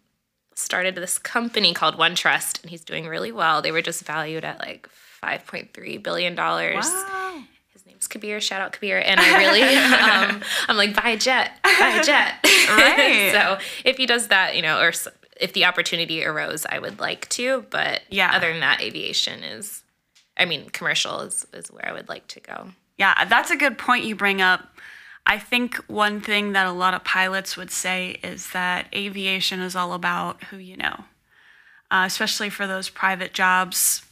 started 0.57 0.95
this 0.95 1.19
company 1.19 1.73
called 1.75 1.97
OneTrust, 1.97 2.63
and 2.63 2.71
he's 2.71 2.83
doing 2.83 3.07
really 3.07 3.31
well. 3.33 3.63
They 3.63 3.71
were 3.73 3.83
just 3.83 4.05
valued 4.05 4.45
at 4.45 4.59
like 4.59 4.89
five 4.89 5.47
point 5.47 5.73
three 5.75 5.99
billion 5.99 6.35
dollars. 6.35 6.85
Wow. 6.87 7.43
His 7.73 7.87
name's 7.87 8.09
Kabir. 8.09 8.41
Shout 8.41 8.61
out 8.61 8.73
Kabir. 8.73 8.99
And 8.99 9.21
I 9.21 9.39
really, 9.39 9.63
um, 10.35 10.43
I'm 10.69 10.77
like, 10.77 10.97
buy 10.97 11.11
a 11.11 11.17
jet, 11.17 11.53
buy 11.63 11.99
a 12.01 12.03
jet. 12.03 12.35
Right. 12.69 13.31
so 13.33 13.59
if 13.85 13.97
he 13.97 14.07
does 14.07 14.27
that, 14.29 14.57
you 14.57 14.63
know, 14.63 14.81
or 14.81 14.93
if 15.41 15.53
the 15.53 15.67
opportunity 15.67 16.25
arose, 16.25 16.67
I 16.69 16.81
would 16.81 16.99
like 16.99 17.29
to. 17.31 17.65
But 17.71 18.03
Yeah. 18.11 18.33
other 18.35 18.51
than 18.51 18.59
that, 18.61 18.81
aviation 18.83 19.45
is, 19.45 19.85
I 20.37 20.47
mean, 20.47 20.69
commercial 20.71 21.21
is, 21.21 21.47
is 21.53 21.71
where 21.71 21.87
I 21.89 21.93
would 21.93 22.09
like 22.09 22.27
to 22.29 22.41
go. 22.41 22.71
Yeah, 22.99 23.25
that's 23.27 23.51
a 23.53 23.57
good 23.57 23.79
point 23.79 24.05
you 24.05 24.17
bring 24.17 24.41
up. 24.43 24.67
I 25.27 25.39
think 25.39 25.77
one 25.89 26.21
thing 26.21 26.53
that 26.53 26.67
a 26.67 26.73
lot 26.73 26.95
of 26.95 27.03
pilots 27.05 27.57
would 27.57 27.71
say 27.71 28.19
is 28.23 28.51
that 28.51 28.87
aviation 28.95 29.61
is 29.61 29.75
all 29.75 29.93
about 29.93 30.45
who 30.45 30.57
you 30.57 30.77
know, 30.77 31.05
uh, 31.91 32.05
especially 32.07 32.49
for 32.49 32.67
those 32.67 32.89
private 32.89 33.33
jobs. 33.35 34.03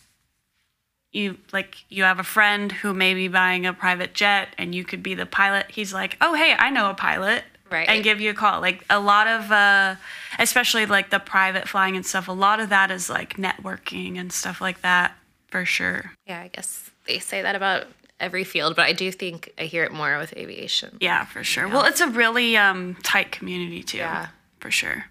You 1.12 1.38
like 1.52 1.84
you 1.88 2.02
have 2.02 2.18
a 2.18 2.24
friend 2.24 2.72
who 2.72 2.92
may 2.92 3.14
be 3.14 3.28
buying 3.28 3.64
a 3.66 3.72
private 3.72 4.14
jet, 4.14 4.48
and 4.58 4.74
you 4.74 4.84
could 4.84 5.02
be 5.02 5.14
the 5.14 5.26
pilot. 5.26 5.66
He's 5.70 5.94
like, 5.94 6.16
"Oh, 6.20 6.34
hey, 6.34 6.56
I 6.58 6.70
know 6.70 6.90
a 6.90 6.94
pilot," 6.94 7.44
Right. 7.70 7.88
and 7.88 8.02
give 8.02 8.20
you 8.20 8.30
a 8.30 8.34
call. 8.34 8.60
Like 8.60 8.84
a 8.90 8.98
lot 8.98 9.28
of, 9.28 9.52
uh, 9.52 9.94
especially 10.40 10.86
like 10.86 11.10
the 11.10 11.20
private 11.20 11.68
flying 11.68 11.94
and 11.94 12.04
stuff. 12.04 12.26
A 12.26 12.32
lot 12.32 12.58
of 12.58 12.68
that 12.70 12.90
is 12.90 13.08
like 13.08 13.36
networking 13.36 14.18
and 14.18 14.32
stuff 14.32 14.60
like 14.60 14.80
that, 14.80 15.16
for 15.46 15.64
sure. 15.64 16.12
Yeah, 16.26 16.40
I 16.40 16.48
guess 16.48 16.90
they 17.06 17.20
say 17.20 17.42
that 17.42 17.54
about 17.54 17.86
every 18.20 18.44
field, 18.44 18.76
but 18.76 18.86
I 18.86 18.92
do 18.92 19.10
think 19.10 19.52
I 19.58 19.64
hear 19.64 19.84
it 19.84 19.92
more 19.92 20.18
with 20.18 20.36
aviation. 20.36 20.96
Yeah, 21.00 21.24
for 21.24 21.44
sure. 21.44 21.68
Well, 21.68 21.84
it's 21.84 22.00
a 22.00 22.08
really 22.08 22.56
um, 22.56 22.96
tight 23.02 23.32
community 23.32 23.82
too. 23.82 23.98
Yeah. 23.98 24.28
for 24.60 24.70
sure. 24.70 25.06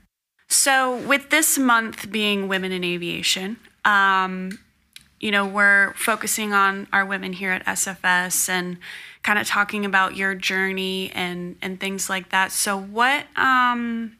So, 0.50 0.98
with 0.98 1.30
this 1.30 1.58
month 1.58 2.12
being 2.12 2.48
Women 2.48 2.72
in 2.72 2.84
Aviation, 2.84 3.58
um, 3.86 4.60
you 5.20 5.32
know, 5.32 5.46
we're 5.48 5.94
focusing 5.94 6.54
on 6.54 6.88
our 6.94 7.06
women 7.06 7.34
here 7.34 7.52
at 7.52 7.66
SFS 7.66 8.50
and 8.50 8.78
kind 9.24 9.40
of 9.40 9.48
talking 9.48 9.86
about 9.86 10.16
your 10.16 10.36
journey 10.36 11.12
and 11.16 11.56
and 11.62 11.80
things 11.80 12.10
like 12.10 12.30
that. 12.30 12.52
So, 12.52 12.78
what 12.78 13.26
um, 13.36 14.18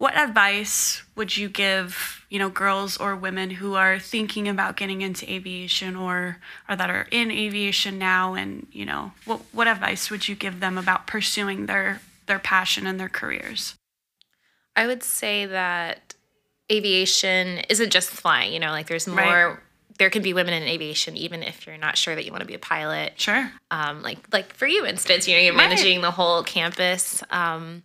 what 0.00 0.16
advice 0.16 1.02
would 1.14 1.36
you 1.36 1.50
give, 1.50 2.24
you 2.30 2.38
know, 2.38 2.48
girls 2.48 2.96
or 2.96 3.14
women 3.14 3.50
who 3.50 3.74
are 3.74 3.98
thinking 3.98 4.48
about 4.48 4.74
getting 4.76 5.02
into 5.02 5.30
aviation 5.30 5.94
or 5.94 6.38
or 6.70 6.74
that 6.74 6.88
are 6.88 7.06
in 7.10 7.30
aviation 7.30 7.98
now 7.98 8.32
and, 8.34 8.66
you 8.72 8.86
know, 8.86 9.12
what 9.26 9.40
what 9.52 9.68
advice 9.68 10.10
would 10.10 10.26
you 10.26 10.34
give 10.34 10.58
them 10.60 10.78
about 10.78 11.06
pursuing 11.06 11.66
their 11.66 12.00
their 12.24 12.38
passion 12.38 12.86
and 12.86 12.98
their 12.98 13.10
careers? 13.10 13.74
I 14.74 14.86
would 14.86 15.02
say 15.02 15.44
that 15.44 16.14
aviation 16.72 17.58
isn't 17.68 17.90
just 17.92 18.08
flying, 18.08 18.54
you 18.54 18.58
know, 18.60 18.70
like 18.70 18.86
there's 18.86 19.06
more. 19.06 19.16
Right. 19.16 19.56
There 19.98 20.08
can 20.08 20.22
be 20.22 20.32
women 20.32 20.54
in 20.54 20.62
aviation, 20.62 21.14
even 21.18 21.42
if 21.42 21.66
you're 21.66 21.76
not 21.76 21.98
sure 21.98 22.14
that 22.14 22.24
you 22.24 22.30
want 22.30 22.40
to 22.40 22.46
be 22.46 22.54
a 22.54 22.58
pilot. 22.58 23.20
Sure. 23.20 23.52
um, 23.70 24.02
like 24.02 24.18
like 24.32 24.54
for 24.54 24.66
you 24.66 24.86
instance 24.86 25.28
you 25.28 25.34
know 25.34 25.42
you're 25.42 25.52
Right. 25.52 25.68
managing 25.68 26.00
the 26.00 26.10
whole 26.10 26.42
campus 26.42 27.22
um, 27.30 27.82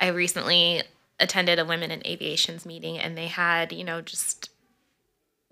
i 0.00 0.06
recently 0.08 0.82
attended 1.20 1.58
a 1.58 1.64
women 1.64 1.90
in 1.90 2.06
aviations 2.06 2.64
meeting 2.66 2.98
and 2.98 3.16
they 3.18 3.26
had 3.26 3.72
you 3.72 3.84
know 3.84 4.00
just 4.00 4.50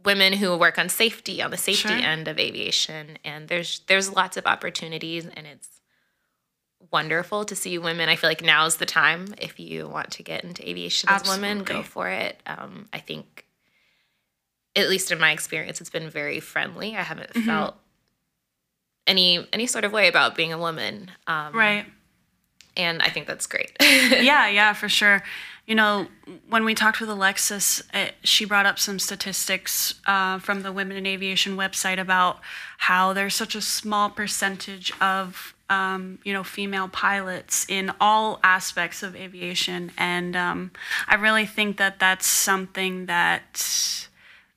women 0.04 0.34
who 0.34 0.56
work 0.56 0.78
on 0.78 0.88
safety 0.88 1.42
on 1.42 1.50
the 1.50 1.56
safety 1.56 1.88
Sure. 1.88 1.98
end 1.98 2.28
of 2.28 2.38
aviation 2.38 3.18
and 3.24 3.48
there's 3.48 3.80
there's 3.88 4.14
lots 4.14 4.36
of 4.36 4.46
opportunities 4.46 5.26
and 5.26 5.46
it's 5.46 5.68
wonderful 6.92 7.44
to 7.44 7.56
see 7.56 7.78
women 7.78 8.08
i 8.08 8.14
feel 8.14 8.30
like 8.30 8.42
now's 8.44 8.76
the 8.76 8.86
time 8.86 9.34
if 9.38 9.58
you 9.58 9.88
want 9.88 10.10
to 10.12 10.22
get 10.22 10.44
into 10.44 10.68
aviation 10.68 11.08
as 11.10 11.26
women 11.28 11.64
go 11.64 11.82
for 11.82 12.08
it 12.08 12.40
um, 12.46 12.88
i 12.92 12.98
think 12.98 13.44
at 14.76 14.88
least 14.88 15.10
in 15.10 15.18
my 15.18 15.32
experience 15.32 15.80
it's 15.80 15.90
been 15.90 16.08
very 16.08 16.38
friendly 16.38 16.94
i 16.96 17.02
haven't 17.02 17.30
Mm-hmm. 17.30 17.46
felt 17.48 17.76
any 19.06 19.46
any 19.52 19.66
sort 19.66 19.84
of 19.84 19.92
way 19.92 20.06
about 20.08 20.34
being 20.34 20.52
a 20.52 20.58
woman 20.58 21.10
um, 21.26 21.54
Right. 21.54 21.86
and 22.76 23.00
i 23.02 23.08
think 23.08 23.26
that's 23.26 23.46
great 23.46 23.72
yeah, 23.80 24.48
yeah, 24.48 24.72
for 24.74 24.88
sure. 24.88 25.22
You 25.66 25.74
know, 25.74 26.06
when 26.48 26.64
we 26.64 26.76
talked 26.76 27.00
with 27.00 27.10
Alexis, 27.10 27.82
it, 27.92 28.14
she 28.22 28.44
brought 28.44 28.66
up 28.66 28.78
some 28.78 29.00
statistics 29.00 29.94
uh, 30.06 30.38
from 30.38 30.62
the 30.62 30.70
Women 30.70 30.96
in 30.96 31.06
Aviation 31.06 31.56
website 31.56 31.98
about 31.98 32.38
how 32.78 33.12
there's 33.12 33.34
such 33.34 33.56
a 33.56 33.60
small 33.60 34.08
percentage 34.08 34.92
of, 35.00 35.56
um, 35.68 36.20
you 36.22 36.32
know, 36.32 36.44
female 36.44 36.86
pilots 36.86 37.66
in 37.68 37.92
all 38.00 38.38
aspects 38.44 39.02
of 39.02 39.16
aviation. 39.16 39.90
And 39.98 40.36
um, 40.36 40.70
I 41.08 41.16
really 41.16 41.46
think 41.46 41.78
that 41.78 41.98
that's 41.98 42.26
something 42.26 43.06
that 43.06 44.08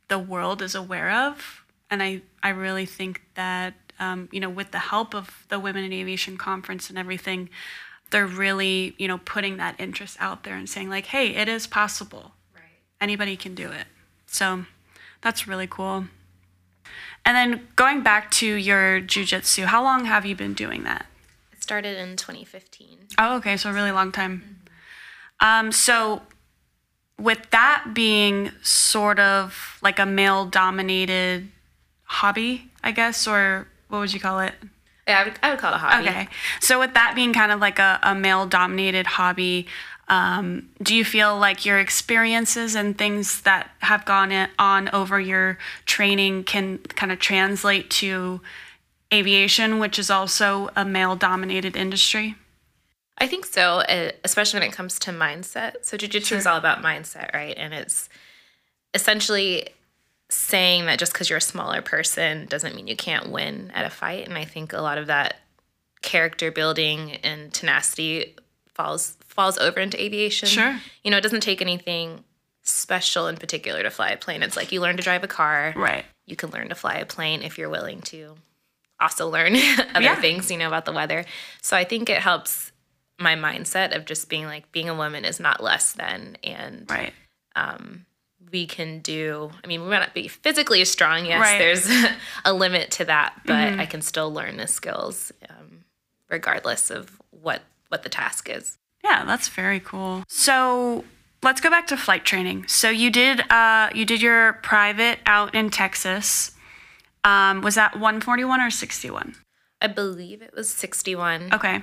the 0.10 0.20
world 0.20 0.62
is 0.62 0.76
aware 0.76 1.10
of. 1.10 1.64
And 1.90 2.04
I, 2.04 2.22
I 2.44 2.50
really 2.50 2.86
think 2.86 3.24
that, 3.34 3.74
um, 4.00 4.30
you 4.32 4.40
know, 4.40 4.50
with 4.50 4.70
the 4.70 4.80
help 4.80 5.16
of 5.16 5.46
the 5.50 5.60
Women 5.60 5.84
in 5.84 5.92
Aviation 5.92 6.38
Conference 6.38 6.88
and 6.92 7.00
everything, 7.00 7.50
they're 8.12 8.28
really, 8.28 8.96
you 8.98 9.08
know, 9.08 9.20
putting 9.20 9.58
that 9.58 9.76
interest 9.80 10.18
out 10.20 10.44
there 10.44 10.56
and 10.56 10.70
saying, 10.70 10.90
like, 10.90 11.08
hey, 11.08 11.36
it 11.36 11.48
is 11.48 11.68
possible. 11.68 12.34
right 12.54 12.64
Anybody 13.00 13.36
can 13.36 13.56
do 13.56 13.70
it. 13.72 13.86
So 14.26 14.66
that's 15.22 15.48
really 15.48 15.68
cool. 15.68 16.06
And 17.26 17.36
then 17.36 17.68
going 17.76 18.02
back 18.02 18.32
to 18.32 18.48
your 18.48 19.02
jujitsu, 19.02 19.66
how 19.66 19.84
long 19.84 20.06
have 20.06 20.26
you 20.26 20.36
been 20.36 20.54
doing 20.54 20.84
that? 20.84 21.06
it 21.52 21.64
started 21.64 21.98
in 21.98 22.16
2015 22.16 22.98
Oh, 23.18 23.36
okay, 23.38 23.58
so 23.58 23.70
a 23.70 23.74
really 23.74 23.92
long 23.92 24.12
time. 24.12 24.62
Um, 25.42 25.72
so 25.72 26.22
with 27.20 27.50
that 27.52 27.92
being 27.94 28.52
sort 28.62 29.20
of 29.20 29.78
like 29.82 30.00
a 30.00 30.06
male 30.06 30.46
dominated 30.46 31.50
hobby, 32.04 32.72
I 32.84 32.92
guess, 32.92 33.28
or 33.28 33.68
what 33.90 34.00
would 34.00 34.14
you 34.14 34.20
call 34.20 34.40
it? 34.40 34.54
Yeah 35.10 35.20
I 35.20 35.24
would, 35.26 35.40
I 35.44 35.50
would 35.50 35.60
call 35.60 35.74
it 35.74 35.76
a 35.76 35.80
hobby 35.80 36.08
Okay. 36.08 36.28
So 36.62 36.80
with 36.80 36.94
that 36.94 37.14
being 37.16 37.34
kind 37.34 37.52
of 37.52 37.60
like 37.60 37.80
a, 37.80 38.00
a 38.04 38.16
male 38.16 38.46
dominated 38.46 39.08
hobby, 39.08 39.68
um, 40.08 40.70
do 40.82 40.96
you 40.96 41.06
feel 41.06 41.38
like 41.38 41.66
your 41.66 41.80
experiences 41.80 42.76
and 42.76 42.98
things 42.98 43.42
that 43.42 43.70
have 43.80 44.06
gone 44.06 44.32
in, 44.32 44.50
on 44.58 44.90
over 44.90 45.20
your 45.20 45.58
training 45.86 46.44
can 46.44 46.80
kind 46.80 47.12
of 47.12 47.20
translate 47.20 47.90
to 47.92 48.42
aviation, 49.14 49.80
which 49.80 50.00
is 50.00 50.10
also 50.10 50.70
a 50.76 50.84
male 50.84 51.16
dominated 51.16 51.76
industry? 51.76 52.36
I 53.20 53.28
think 53.28 53.46
so, 53.46 53.84
especially 54.24 54.62
when 54.62 54.70
it 54.70 54.74
comes 54.74 54.98
to 55.00 55.12
mindset. 55.12 55.84
So 55.84 55.98
jujitsu 55.98 56.38
is 56.38 56.48
all 56.48 56.58
about 56.58 56.82
mindset, 56.82 57.34
right? 57.34 57.56
And 57.58 57.74
it's 57.74 58.08
essentially 58.94 59.68
saying 60.30 60.86
that 60.86 61.00
just 61.00 61.12
because 61.14 61.30
you're 61.30 61.38
a 61.38 61.42
smaller 61.42 61.82
person 61.82 62.46
doesn't 62.48 62.76
mean 62.76 62.88
you 62.88 62.96
can't 62.96 63.30
win 63.30 63.72
at 63.74 63.86
a 63.86 63.90
fight. 63.90 64.28
And 64.28 64.38
I 64.38 64.46
think 64.46 64.74
a 64.74 64.82
lot 64.82 64.98
of 64.98 65.08
that 65.08 65.36
character 66.02 66.52
building 66.52 67.14
and 67.24 67.52
tenacity 67.54 68.36
falls 68.74 69.18
falls 69.28 69.58
over 69.58 69.80
into 69.80 70.02
aviation. 70.02 70.48
Sure. 70.48 70.80
You 71.04 71.12
know, 71.12 71.18
it 71.18 71.22
doesn't 71.22 71.42
take 71.42 71.62
anything 71.62 72.24
special 72.62 73.28
in 73.28 73.38
particular 73.38 73.82
to 73.84 73.90
fly 73.90 74.10
a 74.10 74.18
plane. 74.18 74.44
It's 74.44 74.56
like 74.56 74.72
you 74.72 74.82
learn 74.82 74.98
to 74.98 75.04
drive 75.04 75.24
a 75.24 75.28
car. 75.28 75.74
Right. 75.76 76.06
You 76.26 76.36
can 76.36 76.52
learn 76.52 76.70
to 76.70 76.76
fly 76.76 76.96
a 76.96 77.06
plane 77.06 77.42
if 77.42 77.58
you're 77.58 77.70
willing 77.70 78.02
to 78.04 78.36
also 79.00 79.28
learn 79.30 79.56
other 79.96 80.02
Yeah. 80.02 80.16
things, 80.22 80.52
you 80.52 80.58
know, 80.58 80.68
about 80.68 80.86
the 80.86 80.92
weather. 80.92 81.26
So 81.62 81.76
I 81.76 81.84
think 81.86 82.10
it 82.10 82.20
helps 82.20 82.72
my 83.20 83.36
mindset 83.36 83.96
of 83.96 84.06
just 84.06 84.30
being 84.30 84.46
like 84.46 84.72
being 84.72 84.90
a 84.90 84.96
woman 84.96 85.26
is 85.26 85.40
not 85.40 85.64
less 85.64 85.94
than 85.94 86.38
and 86.44 86.86
Right. 86.90 87.14
Um, 87.56 88.06
we 88.52 88.66
can 88.66 89.00
do 89.00 89.52
i 89.64 89.68
mean 89.68 89.82
we 89.82 89.88
might 89.90 90.00
not 90.00 90.14
be 90.14 90.28
physically 90.28 90.82
as 90.82 90.90
strong 90.90 91.26
yes 91.26 91.40
Right. 91.42 91.58
there's 91.58 91.90
a 92.46 92.54
limit 92.54 92.92
to 92.92 93.06
that 93.06 93.34
but 93.46 93.80
i 93.80 93.86
can 93.86 94.02
still 94.02 94.32
learn 94.34 94.58
the 94.58 94.68
skills 94.68 95.32
um, 95.50 95.84
regardless 96.30 96.90
of 96.92 97.20
what 97.32 97.62
what 97.90 98.04
the 98.04 98.10
task 98.10 98.50
is 98.50 98.78
Yeah, 99.04 99.24
that's 99.26 99.48
very 99.48 99.80
cool. 99.80 100.24
So 100.28 101.06
let's 101.42 101.62
go 101.62 101.70
back 101.70 101.88
to 101.88 101.96
flight 101.98 102.26
training. 102.26 102.68
So 102.68 102.90
you 102.90 103.10
did 103.10 103.40
uh, 103.50 103.90
you 103.96 104.06
did 104.06 104.22
your 104.22 104.54
private 104.62 105.20
out 105.26 105.56
in 105.56 105.70
Texas. 105.70 106.52
Um, 107.24 107.62
was 107.62 107.76
that 107.76 107.94
141 107.94 108.62
or 108.62 108.70
61? 108.72 109.36
i 109.82 109.88
believe 109.88 110.42
it 110.42 110.54
was 110.54 110.70
61 110.70 111.54
Okay. 111.54 111.82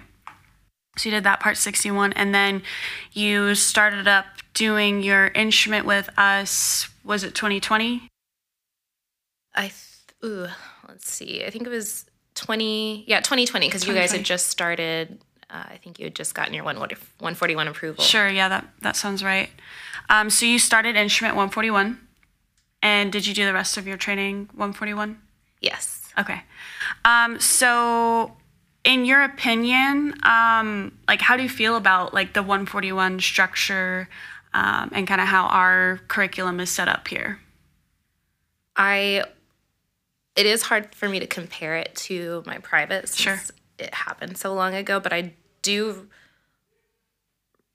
So 0.96 1.08
you 1.08 1.14
did 1.14 1.24
that 1.24 1.40
part 1.40 1.56
61, 1.56 2.12
and 2.14 2.34
then 2.34 2.62
you 3.12 3.54
started 3.54 4.08
up 4.08 4.26
doing 4.54 5.02
your 5.02 5.28
instrument 5.28 5.86
with 5.86 6.08
us. 6.18 6.88
Was 7.04 7.22
it 7.22 7.34
2020? 7.34 8.08
I 9.54 9.60
th- 9.62 9.74
ooh, 10.24 10.46
let's 10.88 11.10
see. 11.10 11.44
I 11.44 11.50
think 11.50 11.66
it 11.66 11.70
was 11.70 12.06
20. 12.34 13.04
Yeah, 13.06 13.20
2020 13.20 13.66
because 13.68 13.86
you 13.86 13.94
guys 13.94 14.12
had 14.12 14.24
just 14.24 14.48
started. 14.48 15.18
Uh, 15.48 15.64
I 15.68 15.76
think 15.76 15.98
you 15.98 16.06
had 16.06 16.14
just 16.14 16.34
gotten 16.34 16.54
your 16.54 16.64
141 16.64 17.68
approval. 17.68 18.02
Sure, 18.02 18.28
yeah, 18.28 18.48
that, 18.48 18.66
that 18.82 18.96
sounds 18.96 19.22
right. 19.22 19.48
Um, 20.10 20.28
so 20.28 20.44
you 20.44 20.58
started 20.58 20.96
instrument 20.96 21.36
141, 21.36 22.00
and 22.82 23.12
did 23.12 23.26
you 23.26 23.34
do 23.34 23.44
the 23.46 23.52
rest 23.52 23.76
of 23.76 23.86
your 23.86 23.96
training 23.96 24.48
141? 24.54 25.20
Yes. 25.60 26.10
Okay. 26.18 26.42
Um, 27.04 27.38
so, 27.38 28.36
in 28.86 29.04
your 29.04 29.22
opinion, 29.22 30.14
um, 30.22 30.96
like, 31.08 31.20
how 31.20 31.36
do 31.36 31.42
you 31.42 31.48
feel 31.48 31.76
about 31.76 32.14
like 32.14 32.32
the 32.32 32.42
141 32.42 33.20
structure 33.20 34.08
um, 34.54 34.90
and 34.94 35.06
kind 35.06 35.20
of 35.20 35.26
how 35.26 35.46
our 35.48 36.00
curriculum 36.08 36.60
is 36.60 36.70
set 36.70 36.88
up 36.88 37.08
here? 37.08 37.40
I 38.76 39.24
it 40.36 40.46
is 40.46 40.62
hard 40.62 40.94
for 40.94 41.08
me 41.08 41.18
to 41.18 41.26
compare 41.26 41.76
it 41.76 41.94
to 41.94 42.42
my 42.46 42.58
private 42.58 43.08
since 43.08 43.18
Sure. 43.20 43.40
it 43.78 43.92
happened 43.94 44.36
so 44.38 44.54
long 44.54 44.74
ago, 44.74 45.00
but 45.00 45.12
I 45.12 45.32
do 45.62 46.08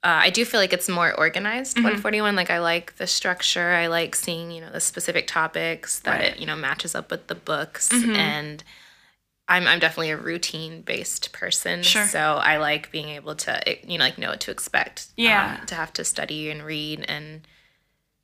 uh, 0.04 0.18
I 0.26 0.30
do 0.30 0.44
feel 0.44 0.58
like 0.60 0.72
it's 0.72 0.88
more 0.88 1.12
organized. 1.16 1.76
Mm-hmm. 1.76 1.84
141, 1.84 2.34
like 2.34 2.50
I 2.50 2.58
like 2.58 2.96
the 2.96 3.06
structure. 3.06 3.70
I 3.72 3.86
like 3.86 4.14
seeing 4.16 4.50
you 4.50 4.60
know 4.60 4.70
the 4.70 4.80
specific 4.80 5.26
topics 5.26 6.00
that 6.00 6.10
Right. 6.20 6.24
it 6.34 6.40
you 6.40 6.46
know 6.46 6.56
matches 6.56 6.94
up 6.94 7.10
with 7.10 7.26
the 7.28 7.34
books, 7.36 7.88
Mm-hmm. 7.90 8.16
and 8.16 8.64
I'm 9.52 9.66
I'm 9.66 9.78
definitely 9.78 10.10
a 10.10 10.16
routine 10.16 10.82
based 10.82 11.32
person. 11.32 11.82
Sure. 11.82 12.06
So 12.06 12.18
I 12.42 12.56
like 12.58 12.90
being 12.90 13.08
able 13.10 13.34
to 13.36 13.62
you 13.86 13.98
know 13.98 14.04
like 14.04 14.18
know 14.18 14.30
what 14.30 14.40
to 14.40 14.50
expect. 14.50 15.06
Yeah. 15.16 15.58
um, 15.60 15.66
to 15.66 15.74
have 15.74 15.92
to 15.94 16.04
study 16.04 16.50
and 16.50 16.62
read, 16.62 17.04
and 17.08 17.42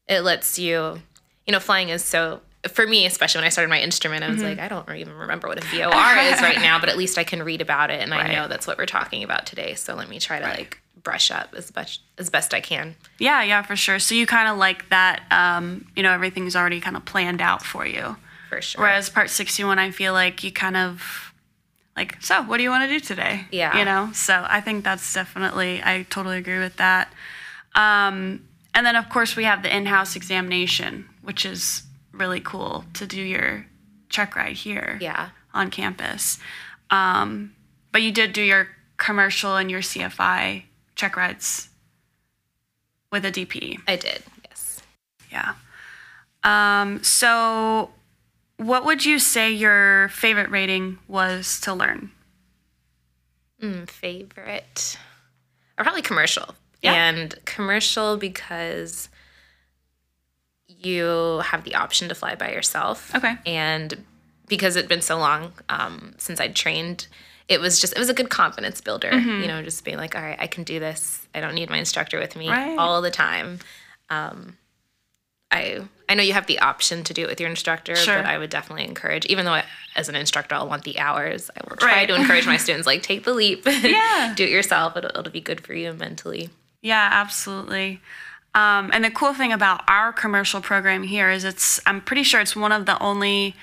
it 0.08 0.20
lets 0.22 0.58
you 0.58 1.00
you 1.46 1.52
know 1.52 1.60
flying 1.60 1.88
is 1.90 2.04
so 2.04 2.40
for 2.68 2.86
me 2.86 3.06
especially 3.06 3.38
when 3.38 3.46
i 3.46 3.48
started 3.50 3.68
my 3.70 3.80
instrument 3.80 4.24
i 4.24 4.28
was 4.28 4.38
Mm-hmm. 4.40 4.48
like 4.48 4.58
i 4.58 4.68
don't 4.68 4.90
even 4.96 5.14
remember 5.14 5.46
what 5.48 5.58
a 5.58 5.66
vor 5.66 6.16
is 6.18 6.42
right 6.42 6.58
now 6.58 6.78
but 6.80 6.88
at 6.88 6.96
least 6.98 7.16
i 7.16 7.24
can 7.24 7.42
read 7.42 7.60
about 7.62 7.90
it 7.90 8.00
and 8.02 8.10
Right. 8.10 8.28
i 8.30 8.34
know 8.34 8.48
that's 8.48 8.66
what 8.66 8.76
we're 8.78 8.86
talking 8.86 9.22
about 9.22 9.46
today 9.46 9.74
so 9.74 9.94
let 9.94 10.08
me 10.08 10.18
try 10.18 10.38
to 10.40 10.44
like 10.44 10.80
brush 11.02 11.30
up 11.30 11.54
as 11.56 11.70
best 11.70 12.00
as 12.18 12.28
best 12.30 12.52
i 12.52 12.60
can 12.60 12.96
Yeah, 13.18 13.42
yeah, 13.44 13.62
for 13.62 13.76
sure. 13.76 13.98
So 14.00 14.14
you 14.14 14.26
kind 14.26 14.48
of 14.48 14.58
like 14.58 14.88
that, 14.90 15.22
um, 15.30 15.86
you 15.96 16.02
know, 16.02 16.12
everything's 16.12 16.56
already 16.56 16.80
kind 16.80 16.96
of 16.96 17.04
planned 17.04 17.40
out 17.40 17.62
for 17.62 17.86
you. 17.86 18.16
For 18.48 18.60
sure 18.62 18.80
Whereas 18.80 19.08
part 19.10 19.30
61, 19.30 19.78
I 19.78 19.90
feel 19.90 20.12
like 20.12 20.42
you 20.42 20.52
kind 20.52 20.76
of 20.76 21.32
like, 21.96 22.22
so 22.22 22.42
what 22.42 22.58
do 22.58 22.62
you 22.62 22.70
want 22.70 22.88
to 22.88 22.98
do 22.98 23.00
today? 23.00 23.46
Yeah. 23.50 23.76
You 23.78 23.84
know, 23.84 24.10
so 24.12 24.46
I 24.48 24.60
think 24.60 24.84
that's 24.84 25.12
definitely, 25.12 25.82
I 25.82 26.06
totally 26.08 26.38
agree 26.38 26.58
with 26.60 26.76
that. 26.76 27.12
Um, 27.74 28.44
and 28.74 28.86
then, 28.86 28.94
of 28.94 29.08
course, 29.08 29.34
we 29.34 29.44
have 29.44 29.62
the 29.62 29.76
in 29.76 29.86
house 29.86 30.14
examination, 30.14 31.08
which 31.22 31.44
is 31.44 31.82
really 32.12 32.40
cool 32.40 32.84
to 32.94 33.06
do 33.06 33.20
your 33.20 33.66
check 34.08 34.34
ride 34.36 34.56
here 34.56 34.98
yeah 35.00 35.30
on 35.54 35.70
campus. 35.70 36.38
Um, 36.90 37.54
but 37.92 38.02
you 38.02 38.12
did 38.12 38.32
do 38.32 38.42
your 38.42 38.68
commercial 38.96 39.56
and 39.56 39.70
your 39.70 39.80
CFI 39.80 40.64
check 40.94 41.16
rides 41.16 41.68
with 43.10 43.24
a 43.24 43.32
DP. 43.32 43.78
i 43.86 43.96
did 43.96 44.22
yes 44.46 44.82
Yeah. 45.30 45.54
Um, 46.44 47.02
so, 47.02 47.90
what 48.58 48.84
would 48.84 49.04
you 49.04 49.18
say 49.18 49.50
your 49.50 50.08
favorite 50.10 50.50
rating 50.50 50.98
was 51.08 51.58
to 51.62 51.72
learn? 51.74 52.10
mm, 53.62 53.88
favorite 53.90 54.96
or 55.76 55.82
probably 55.84 56.02
commercial 56.02 56.54
Yeah. 56.80 56.92
and 56.94 57.34
commercial 57.44 58.16
because 58.16 59.08
you 60.68 61.40
have 61.44 61.64
the 61.64 61.74
option 61.74 62.08
to 62.08 62.14
fly 62.14 62.34
by 62.36 62.52
yourself 62.52 63.12
Okay. 63.16 63.36
and 63.46 64.04
because 64.46 64.76
it'd 64.76 64.88
been 64.88 65.02
so 65.02 65.18
long 65.18 65.52
um, 65.68 66.14
since 66.18 66.40
I'd 66.40 66.54
trained, 66.54 67.06
it 67.48 67.60
was 67.60 67.80
just 67.80 67.92
it 67.94 67.98
was 67.98 68.08
a 68.08 68.14
good 68.14 68.30
confidence 68.30 68.80
builder. 68.80 69.10
Mm-hmm. 69.10 69.42
You 69.42 69.46
know, 69.48 69.62
just 69.62 69.84
being 69.84 69.96
like, 69.98 70.14
all 70.14 70.22
right, 70.22 70.38
I 70.40 70.46
can 70.46 70.64
do 70.64 70.78
this. 70.78 71.26
I 71.34 71.40
don't 71.40 71.54
need 71.54 71.68
my 71.68 71.76
instructor 71.78 72.18
with 72.18 72.34
me 72.36 72.48
Right. 72.48 72.78
all 72.78 73.02
the 73.02 73.10
time. 73.10 73.58
Um, 74.08 74.56
I 75.50 75.82
I 76.08 76.14
know 76.14 76.22
you 76.22 76.32
have 76.32 76.46
the 76.46 76.58
option 76.60 77.04
to 77.04 77.12
do 77.14 77.22
it 77.24 77.28
with 77.28 77.40
your 77.40 77.50
instructor, 77.50 77.94
Sure. 77.94 78.16
but 78.16 78.26
I 78.26 78.38
would 78.38 78.48
definitely 78.50 78.84
encourage. 78.84 79.26
Even 79.26 79.44
though 79.44 79.52
I, 79.52 79.64
as 79.94 80.08
an 80.08 80.14
instructor, 80.14 80.54
I'll 80.54 80.68
want 80.68 80.84
the 80.84 80.98
hours. 80.98 81.50
I 81.54 81.60
will 81.68 81.76
try 81.76 81.92
Right. 81.92 82.08
to 82.08 82.14
encourage 82.14 82.46
my 82.46 82.56
students 82.56 82.86
like 82.86 83.02
take 83.02 83.24
the 83.24 83.34
leap, 83.34 83.64
Yeah. 83.66 84.32
do 84.36 84.44
it 84.44 84.50
yourself. 84.50 84.96
It'll, 84.96 85.10
it'll 85.10 85.32
be 85.32 85.40
good 85.42 85.60
for 85.60 85.74
you 85.74 85.92
mentally. 85.92 86.48
Yeah, 86.80 87.08
absolutely. 87.12 88.00
Um, 88.54 88.90
and 88.94 89.04
the 89.04 89.10
cool 89.10 89.34
thing 89.34 89.52
about 89.52 89.82
our 89.88 90.12
commercial 90.12 90.60
program 90.62 91.02
here 91.02 91.30
is 91.30 91.44
it's, 91.44 91.78
I'm 91.84 92.00
pretty 92.00 92.22
sure 92.22 92.40
it's 92.40 92.56
one 92.56 92.72
of 92.72 92.86
the 92.86 93.00
only 93.02 93.54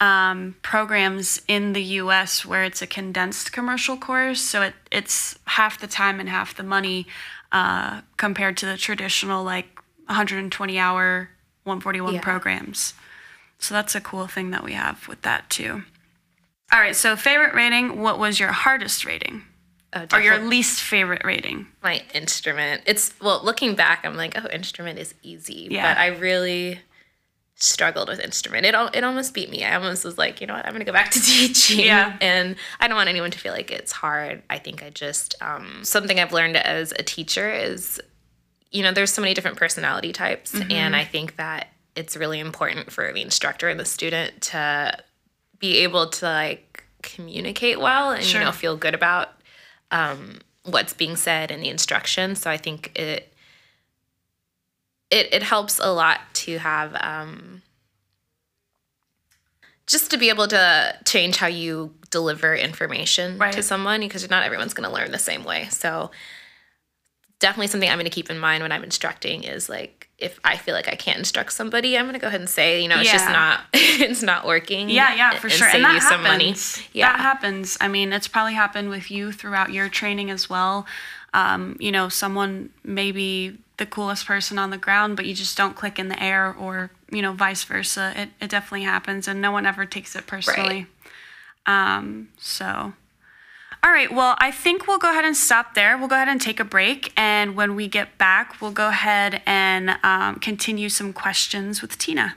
um, 0.00 0.56
programs 0.62 1.42
in 1.46 1.74
the 1.74 1.82
US 2.00 2.44
where 2.46 2.64
it's 2.64 2.80
a 2.80 2.86
condensed 2.86 3.52
commercial 3.52 3.96
course. 3.98 4.40
So 4.40 4.62
it, 4.62 4.74
it's 4.90 5.38
half 5.44 5.78
the 5.78 5.86
time 5.86 6.18
and 6.20 6.28
half 6.28 6.54
the 6.56 6.62
money 6.62 7.06
uh, 7.52 8.00
compared 8.16 8.56
to 8.58 8.66
the 8.66 8.76
traditional, 8.78 9.44
like 9.44 9.78
120 10.06 10.78
hour, 10.78 11.30
141 11.64 12.14
Yeah. 12.14 12.20
programs. 12.20 12.94
So 13.58 13.74
that's 13.74 13.94
a 13.94 14.00
cool 14.00 14.26
thing 14.26 14.50
that 14.50 14.64
we 14.64 14.72
have 14.72 15.06
with 15.08 15.22
that 15.22 15.48
too. 15.50 15.84
All 16.72 16.80
right, 16.80 16.96
so 16.96 17.16
favorite 17.16 17.54
rating, 17.54 18.00
what 18.00 18.18
was 18.18 18.40
your 18.40 18.50
hardest 18.52 19.04
rating? 19.04 19.44
Uh, 19.92 20.06
Or 20.12 20.20
your 20.20 20.38
least 20.38 20.80
favorite 20.80 21.22
rating? 21.24 21.66
my 21.82 22.02
instrument. 22.14 22.82
It's 22.86 23.12
well, 23.20 23.40
looking 23.44 23.74
back, 23.74 24.04
I'm 24.04 24.16
like, 24.16 24.36
oh, 24.42 24.48
instrument 24.48 24.98
is 24.98 25.14
easy. 25.22 25.68
Yeah. 25.70 25.92
But 25.94 26.00
I 26.00 26.06
really 26.06 26.80
struggled 27.56 28.08
with 28.08 28.18
instrument. 28.18 28.64
It 28.66 28.74
it 28.94 29.04
almost 29.04 29.34
beat 29.34 29.50
me. 29.50 29.64
I 29.64 29.74
almost 29.76 30.04
was 30.04 30.16
like, 30.18 30.40
you 30.40 30.46
know 30.46 30.54
what, 30.54 30.64
I'm 30.66 30.72
gonna 30.72 30.86
go 30.86 30.92
back 30.92 31.10
to 31.12 31.20
teaching. 31.22 31.80
Yeah. 31.84 32.16
And 32.22 32.56
I 32.80 32.88
don't 32.88 32.96
want 32.96 33.10
anyone 33.10 33.30
to 33.30 33.38
feel 33.38 33.52
like 33.52 33.70
it's 33.70 33.92
hard. 33.92 34.42
I 34.50 34.58
think 34.58 34.82
I 34.82 34.88
just 34.90 35.34
um, 35.42 35.84
something 35.84 36.18
I've 36.18 36.32
learned 36.32 36.56
as 36.56 36.92
a 36.92 37.02
teacher 37.02 37.52
is, 37.52 38.00
you 38.72 38.82
know, 38.82 38.90
there's 38.92 39.12
so 39.12 39.20
many 39.22 39.34
different 39.34 39.56
personality 39.58 40.12
types, 40.12 40.52
Mm-hmm. 40.52 40.72
and 40.72 40.96
I 40.96 41.04
think 41.04 41.36
that 41.36 41.68
it's 41.94 42.16
really 42.16 42.40
important 42.40 42.90
for 42.90 43.12
the 43.12 43.20
instructor 43.20 43.68
and 43.68 43.78
the 43.78 43.84
student 43.84 44.40
to 44.42 44.96
be 45.58 45.78
able 45.78 46.08
to 46.08 46.24
like 46.24 46.84
communicate 47.02 47.78
well 47.80 48.12
and 48.12 48.24
Sure. 48.24 48.40
you 48.40 48.46
know 48.46 48.52
feel 48.52 48.76
good 48.76 48.94
about 48.94 49.28
um, 49.90 50.40
what's 50.64 50.94
being 50.94 51.16
said 51.16 51.50
in 51.50 51.60
the 51.60 51.68
instruction. 51.68 52.34
So 52.34 52.50
I 52.50 52.56
think 52.56 52.92
it 52.98 53.32
it 55.10 55.28
it 55.34 55.42
helps 55.42 55.78
a 55.78 55.92
lot 55.92 56.20
to 56.34 56.58
have 56.58 56.96
um, 57.00 57.60
just 59.86 60.10
to 60.10 60.16
be 60.16 60.28
able 60.30 60.46
to 60.48 60.96
change 61.04 61.36
how 61.36 61.46
you 61.48 61.92
deliver 62.10 62.54
information 62.54 63.36
Right. 63.38 63.52
to 63.52 63.62
someone 63.62 64.00
because 64.00 64.28
not 64.30 64.44
everyone's 64.44 64.74
going 64.74 64.88
to 64.88 64.94
learn 64.94 65.10
the 65.10 65.18
same 65.18 65.44
way. 65.44 65.68
So 65.70 66.10
definitely 67.42 67.66
something 67.66 67.90
I'm 67.90 67.98
going 67.98 68.04
to 68.04 68.10
keep 68.10 68.30
in 68.30 68.38
mind 68.38 68.62
when 68.62 68.72
I'm 68.72 68.82
instructing 68.82 69.44
is 69.44 69.68
like 69.68 70.08
if 70.18 70.40
I 70.44 70.56
feel 70.56 70.74
like 70.74 70.88
I 70.88 70.94
can't 70.94 71.18
instruct 71.18 71.52
somebody, 71.52 71.98
I'm 71.98 72.04
going 72.04 72.14
to 72.14 72.20
go 72.20 72.28
ahead 72.28 72.40
and 72.40 72.48
say, 72.48 72.80
you 72.80 72.88
know, 72.88 73.00
it's 73.00 73.12
just 73.12 73.28
not 73.28 73.60
it's 73.74 74.22
not 74.22 74.46
working. 74.46 74.88
Yeah, 74.88 75.14
yeah, 75.14 75.38
for 75.38 75.48
and 75.48 75.56
sure. 75.56 75.66
Save 75.66 75.76
and 75.76 75.84
that 75.84 75.94
you 75.94 76.00
some 76.00 76.22
money. 76.22 76.44
happens. 76.46 76.82
Yeah. 76.92 77.12
That 77.12 77.20
happens. 77.20 77.76
I 77.80 77.88
mean, 77.88 78.12
it's 78.12 78.28
probably 78.28 78.54
happened 78.54 78.88
with 78.88 79.10
you 79.10 79.32
throughout 79.32 79.72
your 79.72 79.88
training 79.88 80.30
as 80.30 80.48
well. 80.48 80.86
Um, 81.34 81.76
you 81.80 81.90
know, 81.90 82.08
someone 82.08 82.70
maybe 82.84 83.58
the 83.78 83.86
coolest 83.86 84.26
person 84.26 84.58
on 84.58 84.70
the 84.70 84.78
ground, 84.78 85.16
but 85.16 85.26
you 85.26 85.34
just 85.34 85.56
don't 85.56 85.74
click 85.74 85.98
in 85.98 86.08
the 86.08 86.22
air, 86.22 86.54
or, 86.54 86.90
you 87.10 87.20
know, 87.20 87.32
vice 87.32 87.64
versa. 87.64 88.12
It, 88.14 88.28
it 88.40 88.50
definitely 88.50 88.84
happens, 88.84 89.26
and 89.26 89.40
no 89.40 89.50
one 89.50 89.66
ever 89.66 89.84
takes 89.86 90.14
it 90.14 90.26
personally. 90.26 90.86
Um, 91.66 92.28
so. 92.38 92.92
All 93.84 93.90
right, 93.90 94.12
well, 94.12 94.36
I 94.38 94.52
think 94.52 94.86
we'll 94.86 94.98
go 94.98 95.10
ahead 95.10 95.24
and 95.24 95.36
stop 95.36 95.74
there. 95.74 95.98
We'll 95.98 96.06
go 96.06 96.14
ahead 96.14 96.28
and 96.28 96.40
take 96.40 96.60
a 96.60 96.64
break. 96.64 97.12
And 97.16 97.56
when 97.56 97.74
we 97.74 97.88
get 97.88 98.16
back, 98.16 98.60
we'll 98.60 98.70
go 98.70 98.88
ahead 98.88 99.42
and 99.44 99.98
um, 100.04 100.36
continue 100.36 100.88
some 100.88 101.12
questions 101.12 101.82
with 101.82 101.98
Tina. 101.98 102.36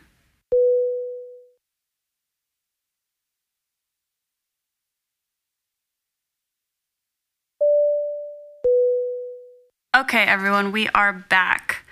Okay, 9.95 10.23
everyone, 10.23 10.71
we 10.71 10.89
are 10.89 11.13
back. 11.13 11.85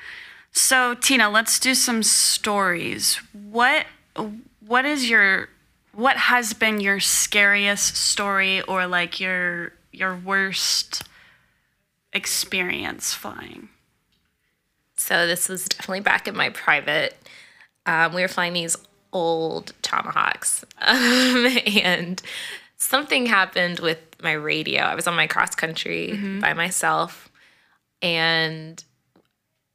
So, 0.52 0.96
Tina, 0.96 1.30
let's 1.30 1.60
do 1.60 1.76
some 1.76 2.02
stories. 2.02 3.22
What 3.32 3.86
what 4.66 4.86
is 4.86 5.10
your 5.10 5.50
what 5.94 6.18
has 6.18 6.54
been 6.54 6.80
your 6.80 7.00
scariest 7.00 7.96
story 7.96 8.62
or 8.64 8.88
like 8.88 9.20
your 9.20 9.74
your 9.92 10.16
worst 10.16 11.04
experience 12.14 13.14
flying? 13.14 13.70
So 14.96 15.28
this 15.28 15.50
was 15.50 15.66
definitely 15.66 16.02
back 16.02 16.28
in 16.28 16.36
my 16.36 16.50
private. 16.50 17.16
Um, 17.86 18.14
we 18.14 18.22
were 18.22 18.28
flying 18.28 18.54
these 18.54 18.78
old 19.12 19.74
tomahawks, 19.82 20.64
um, 20.80 21.48
and 21.68 22.22
something 22.78 23.26
happened 23.26 23.80
with 23.80 24.00
my 24.22 24.32
radio. 24.32 24.82
I 24.84 24.96
was 24.96 25.08
on 25.08 25.16
my 25.16 25.28
cross 25.28 25.54
country 25.56 26.12
Mm-hmm. 26.14 26.40
by 26.40 26.54
myself, 26.54 27.30
and 28.02 28.82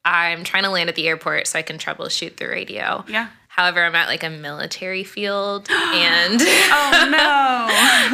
I'm 0.03 0.43
trying 0.43 0.63
to 0.63 0.69
land 0.69 0.89
at 0.89 0.95
the 0.95 1.07
airport 1.07 1.47
so 1.47 1.59
I 1.59 1.61
can 1.61 1.77
troubleshoot 1.77 2.37
the 2.37 2.47
radio. 2.47 3.05
Yeah. 3.07 3.27
However, 3.51 3.83
I'm 3.83 3.95
at 3.95 4.07
like 4.07 4.23
a 4.23 4.29
military 4.29 5.03
field, 5.03 5.67
and 5.71 6.39
Oh 6.41 7.07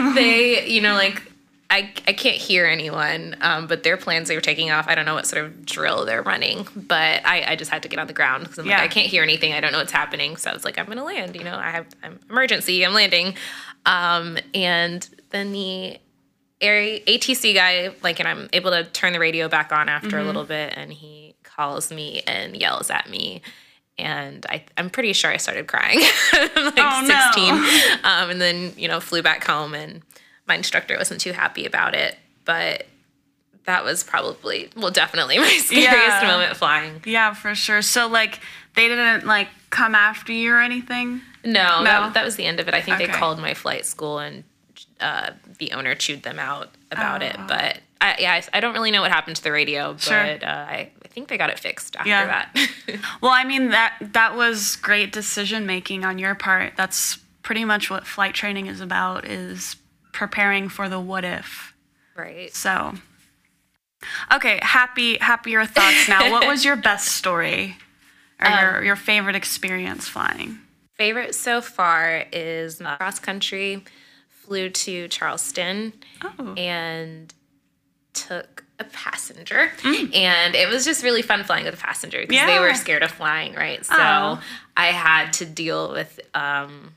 no. 0.08 0.14
they, 0.16 0.66
you 0.68 0.82
know, 0.82 0.94
like 0.94 1.22
I, 1.70 1.92
I 2.08 2.14
can't 2.14 2.38
hear 2.38 2.66
anyone, 2.68 3.36
um, 3.42 3.68
but 3.68 3.84
their 3.84 3.98
plans 3.98 4.28
they 4.28 4.36
were 4.36 4.42
taking 4.42 4.72
off. 4.72 4.88
I 4.88 4.96
don't 4.96 5.06
know 5.06 5.16
what 5.16 5.26
sort 5.28 5.44
of 5.46 5.66
drill 5.66 6.06
they're 6.06 6.22
running, 6.22 6.68
but 6.76 7.26
I, 7.26 7.44
I 7.50 7.56
just 7.56 7.70
had 7.72 7.84
to 7.84 7.90
get 7.90 8.00
on 8.00 8.08
the 8.08 8.14
ground 8.14 8.44
because 8.44 8.60
I'm 8.60 8.66
Yeah. 8.68 8.78
like 8.78 8.92
I 8.92 8.94
can't 8.94 9.08
hear 9.08 9.24
anything. 9.24 9.52
I 9.54 9.60
don't 9.62 9.72
know 9.72 9.80
what's 9.80 9.92
happening. 9.92 10.38
So 10.38 10.50
I 10.52 10.54
was 10.54 10.64
like, 10.64 10.78
I'm 10.80 10.86
gonna 10.86 11.04
land. 11.04 11.36
You 11.36 11.44
know, 11.44 11.56
I 11.56 11.72
have 11.72 11.88
I'm 12.04 12.20
emergency. 12.30 12.86
I'm 12.86 12.94
landing, 12.94 13.36
um, 13.86 14.38
and 14.54 15.08
then 15.32 15.52
the 15.52 15.98
air, 16.62 16.82
ATC 17.06 17.54
guy, 17.54 17.90
like, 18.02 18.20
and 18.20 18.28
I'm 18.30 18.48
able 18.54 18.72
to 18.72 18.86
turn 18.86 19.12
the 19.14 19.20
radio 19.20 19.48
back 19.50 19.72
on 19.72 19.90
after 19.90 20.08
Mm-hmm. 20.10 20.18
a 20.20 20.24
little 20.24 20.46
bit, 20.46 20.74
and 20.78 20.94
he 20.94 21.36
calls 21.44 21.92
me 21.92 22.22
and 22.26 22.56
yells 22.56 22.90
at 22.90 23.10
me. 23.10 23.42
And 23.98 24.46
I, 24.50 24.64
I'm 24.78 24.90
pretty 24.90 25.14
sure 25.14 25.32
I 25.32 25.38
started 25.38 25.68
crying, 25.68 26.00
like 26.34 26.74
Oh, 26.78 27.06
no. 27.08 27.32
16 27.32 27.54
um, 28.04 28.30
and 28.30 28.42
then 28.42 28.74
you 28.76 28.88
know 28.90 29.00
flew 29.00 29.22
back 29.22 29.44
home 29.46 29.74
and 29.74 30.02
my 30.48 30.56
instructor 30.56 30.98
wasn't 30.98 31.22
too 31.22 31.32
happy 31.32 31.66
about 31.66 31.96
it 31.96 32.18
but 32.44 32.86
that 33.66 33.84
was 33.86 34.04
probably 34.04 34.70
well 34.76 34.92
definitely 34.92 35.38
my 35.40 35.48
scariest 35.48 35.74
Yeah. 36.22 36.28
moment 36.28 36.58
flying 36.58 37.02
yeah, 37.06 37.34
for 37.34 37.56
sure. 37.56 37.82
So 37.82 38.08
like 38.08 38.40
they 38.76 38.88
didn't 38.90 39.26
like 39.26 39.48
come 39.70 39.96
after 39.96 40.34
you 40.34 40.54
or 40.54 40.60
anything? 40.62 41.22
no, 41.46 41.80
No? 41.80 41.84
That, 41.86 42.14
that 42.16 42.26
was 42.26 42.36
the 42.36 42.46
end 42.46 42.60
of 42.60 42.68
it 42.68 42.74
i 42.74 42.82
think 42.82 42.98
Okay. 43.00 43.06
they 43.08 43.12
called 43.18 43.40
my 43.40 43.54
flight 43.54 43.86
school 43.86 44.20
and 44.20 44.44
uh, 45.00 45.32
the 45.60 45.72
owner 45.72 45.96
chewed 45.96 46.24
them 46.24 46.38
out 46.40 46.70
about 46.92 47.22
it 47.24 47.36
but 47.48 47.80
I, 48.02 48.16
yeah 48.20 48.34
I, 48.34 48.58
I 48.58 48.60
don't 48.60 48.74
really 48.74 48.92
know 48.92 49.02
what 49.02 49.12
happened 49.12 49.38
to 49.38 49.44
the 49.44 49.52
radio 49.54 49.94
but 49.94 50.02
Sure. 50.02 50.16
uh, 50.44 50.46
I 50.46 50.92
think 51.16 51.30
they 51.30 51.38
got 51.38 51.50
it 51.50 51.58
fixed 51.58 51.96
after 51.96 52.10
Yeah. 52.10 52.26
that 52.28 52.70
Well, 53.22 53.32
I 53.32 53.44
mean 53.46 53.70
that 53.70 53.96
that 54.14 54.36
was 54.36 54.76
great 54.76 55.12
decision 55.12 55.66
making 55.66 56.04
on 56.06 56.20
your 56.20 56.36
part. 56.36 56.74
That's 56.78 57.18
pretty 57.42 57.64
much 57.66 57.90
what 57.90 58.06
flight 58.06 58.34
training 58.36 58.68
is 58.68 58.82
about 58.82 59.26
is 59.26 59.78
preparing 60.14 60.70
for 60.70 60.88
the 60.90 61.00
what 61.00 61.24
if. 61.26 61.74
right 62.16 62.54
So 62.54 62.94
Okay, 64.32 64.60
happy 64.62 65.18
happier 65.20 65.66
thoughts 65.66 66.08
now. 66.08 66.30
what 66.32 66.46
was 66.46 66.64
your 66.66 66.76
best 66.90 67.08
story? 67.08 67.78
Or 68.40 68.50
your, 68.50 68.78
um, 68.80 68.86
your 68.86 68.96
favorite 68.98 69.36
experience 69.36 70.08
flying? 70.08 70.60
favorite 70.98 71.34
so 71.36 71.60
far 71.62 72.26
is 72.32 72.78
cross 73.00 73.20
country 73.20 73.84
flew 74.30 74.70
to 74.70 75.08
charleston 75.10 75.92
Oh. 76.24 76.54
and 76.56 77.34
took 78.14 78.65
a 78.80 78.84
passenger 78.86 79.72
Mm. 79.84 80.14
and 80.16 80.56
it 80.56 80.68
was 80.70 80.84
just 80.86 81.04
really 81.04 81.22
fun 81.22 81.44
flying 81.44 81.64
with 81.66 81.74
a 81.74 81.78
passenger 81.78 82.20
because 82.28 82.46
they 82.46 82.60
were 82.60 82.74
scared 82.74 83.04
of 83.04 83.12
flying 83.12 83.54
right 83.54 83.86
so 83.86 83.94
Oh. 83.98 84.42
i 84.76 84.88
had 84.88 85.32
to 85.34 85.46
deal 85.46 85.92
with 85.92 86.20
um 86.34 86.94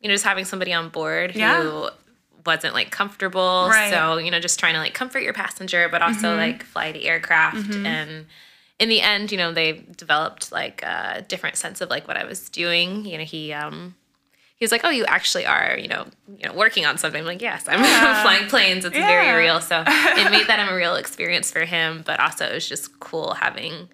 you 0.00 0.08
know 0.08 0.14
just 0.14 0.24
having 0.24 0.44
somebody 0.46 0.72
on 0.72 0.88
board 0.88 1.34
Yeah. 1.34 1.62
who 1.62 1.88
wasn't 2.46 2.72
like 2.72 2.90
comfortable 2.90 3.68
Right. 3.68 3.92
Mm-hmm. 3.92 4.12
so 4.14 4.18
you 4.18 4.30
know 4.30 4.40
just 4.40 4.58
trying 4.58 4.72
to 4.74 4.80
like 4.80 4.94
comfort 4.94 5.20
your 5.22 5.34
passenger 5.34 5.88
but 5.90 6.00
also 6.00 6.34
like 6.36 6.62
fly 6.62 6.92
the 6.92 7.06
aircraft 7.06 7.74
and 7.74 8.24
in 8.78 8.88
the 8.88 9.00
end 9.02 9.30
you 9.30 9.36
know 9.36 9.52
they 9.52 9.84
developed 9.96 10.50
like 10.50 10.82
a 10.82 11.24
different 11.28 11.56
sense 11.56 11.80
of 11.82 11.90
like 11.90 12.08
what 12.08 12.16
i 12.16 12.24
was 12.24 12.48
doing 12.48 13.04
you 13.04 13.18
know 13.18 13.24
he 13.24 13.52
um 13.52 13.94
he 14.58 14.64
was 14.64 14.72
like, 14.72 14.82
"Oh, 14.84 14.90
you 14.90 15.04
actually 15.06 15.46
are, 15.46 15.76
you 15.78 15.88
know, 15.88 16.06
you 16.36 16.46
know, 16.48 16.52
working 16.54 16.84
on 16.86 16.98
something." 16.98 17.20
I'm 17.20 17.26
like, 17.26 17.40
"Yes, 17.42 17.64
I'm 17.68 17.78
flying 18.22 18.48
planes. 18.48 18.84
It's 18.84 18.96
Yeah. 18.96 19.06
very 19.06 19.44
real." 19.44 19.60
So 19.60 19.82
it 19.86 20.30
made 20.30 20.46
that 20.48 20.68
a 20.70 20.74
real 20.82 20.96
experience 20.96 21.50
for 21.50 21.64
him, 21.64 22.02
but 22.04 22.18
also 22.20 22.44
it 22.46 22.52
was 22.54 22.68
just 22.68 22.98
cool 23.00 23.34
having 23.34 23.88